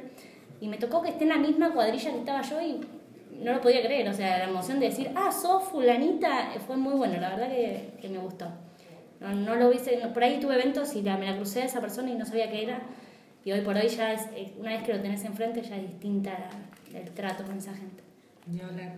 y 0.62 0.68
me 0.68 0.78
tocó 0.78 1.02
que 1.02 1.10
esté 1.10 1.24
en 1.24 1.30
la 1.32 1.38
misma 1.38 1.74
cuadrilla 1.74 2.12
que 2.12 2.20
estaba 2.20 2.44
yo 2.44 2.62
y 2.62 2.80
no 3.44 3.52
lo 3.52 3.62
podía 3.62 3.82
creer, 3.84 4.08
o 4.08 4.14
sea, 4.14 4.38
la 4.38 4.44
emoción 4.44 4.80
de 4.80 4.90
decir, 4.90 5.10
ah, 5.16 5.32
sos 5.32 5.64
fulanita, 5.64 6.52
fue 6.68 6.78
muy 6.78 6.94
bueno, 6.94 7.20
la 7.20 7.30
verdad 7.32 7.50
que, 7.50 7.90
que 8.00 8.10
me 8.10 8.20
gustó. 8.20 8.46
No, 9.20 9.34
no 9.34 9.56
lo 9.56 9.74
hice, 9.74 9.98
no- 9.98 10.14
por 10.14 10.24
ahí 10.24 10.40
tuve 10.40 10.54
eventos 10.54 10.96
y 10.96 11.02
la- 11.02 11.18
me 11.18 11.26
la 11.26 11.36
crucé 11.36 11.64
a 11.64 11.66
esa 11.66 11.82
persona 11.82 12.12
y 12.12 12.16
no 12.16 12.28
sabía 12.28 12.52
qué 12.52 12.62
era. 12.62 12.80
Y 13.44 13.52
hoy 13.54 13.62
por 13.62 13.76
hoy 13.76 13.88
ya 13.88 14.14
es, 14.14 14.22
una 14.60 14.70
vez 14.74 14.84
que 14.84 14.94
lo 14.94 15.02
tenés 15.02 15.24
enfrente, 15.26 15.64
ya 15.64 15.78
es 15.78 15.82
distinta 15.82 16.38
el 16.94 17.10
trato 17.12 17.44
con 17.44 17.58
esa 17.58 17.74
gente. 17.74 18.04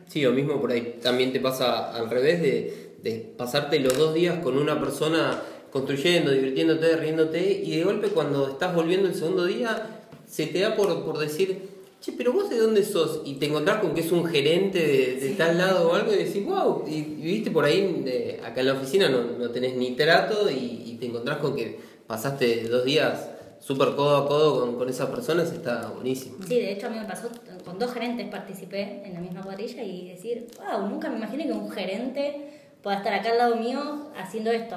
Sí, 0.08 0.26
o 0.26 0.34
mismo 0.34 0.60
por 0.60 0.72
ahí 0.72 1.00
también 1.02 1.32
te 1.32 1.40
pasa 1.40 1.96
al 1.96 2.10
revés 2.10 2.42
de, 2.42 2.98
de 3.02 3.34
pasarte 3.38 3.80
los 3.80 3.98
dos 3.98 4.14
días 4.14 4.40
con 4.40 4.58
una 4.58 4.78
persona 4.80 5.40
construyendo, 5.72 6.32
divirtiéndote, 6.32 6.96
riéndote, 6.98 7.62
y 7.64 7.78
de 7.78 7.84
golpe 7.84 8.08
cuando 8.10 8.50
estás 8.50 8.74
volviendo 8.74 9.08
el 9.08 9.16
segundo 9.16 9.46
día, 9.46 10.02
se 10.28 10.48
te 10.48 10.60
da 10.60 10.76
por, 10.76 11.04
por 11.06 11.18
decir, 11.20 11.70
che, 12.02 12.12
pero 12.14 12.32
vos 12.34 12.50
de 12.50 12.58
dónde 12.58 12.84
sos, 12.84 13.22
y 13.26 13.36
te 13.36 13.48
encontrás 13.48 13.80
con 13.82 13.94
que 13.94 14.02
es 14.02 14.12
un 14.12 14.26
gerente 14.26 14.80
de, 14.80 15.16
de 15.16 15.30
tal 15.36 15.58
lado 15.58 15.90
o 15.90 15.96
algo, 15.96 16.14
y 16.14 16.18
decís, 16.18 16.46
wow, 16.46 16.84
y, 16.88 16.94
y 16.96 17.22
viste 17.24 17.52
por 17.52 17.66
ahí, 17.66 18.02
de- 18.04 18.40
acá 18.46 18.62
en 18.62 18.68
la 18.68 18.74
oficina 18.74 19.10
no, 19.10 19.24
no 19.24 19.50
tenés 19.52 19.76
ni 19.76 19.92
trato, 19.96 20.50
y, 20.50 20.84
y 20.86 20.98
te 21.00 21.08
encontrás 21.08 21.38
con 21.38 21.56
que 21.56 21.80
pasaste 22.08 22.64
dos 22.70 22.86
días 22.86 23.30
súper 23.60 23.96
codo 23.96 24.16
a 24.18 24.28
codo 24.28 24.62
con, 24.62 24.78
con 24.78 24.88
esas 24.90 25.10
personas, 25.10 25.52
está 25.52 25.90
buenísimo. 25.90 26.38
Sí, 26.48 26.56
de 26.56 26.72
hecho 26.74 26.88
a 26.88 26.90
mí 26.90 27.00
me 27.00 27.06
pasó, 27.06 27.30
con 27.66 27.78
dos 27.80 27.92
gerentes 27.94 28.28
participé 28.30 29.02
en 29.04 29.14
la 29.16 29.20
misma 29.20 29.42
cuadrilla 29.42 29.84
y 29.84 30.08
decir, 30.10 30.48
wow, 30.58 30.88
nunca 30.88 31.10
me 31.10 31.18
imaginé 31.18 31.48
que 31.48 31.54
un 31.54 31.70
gerente 31.70 32.52
pueda 32.84 32.98
estar 32.98 33.14
acá 33.14 33.32
al 33.32 33.38
lado 33.40 33.56
mío 33.58 34.12
haciendo 34.16 34.52
esto, 34.52 34.76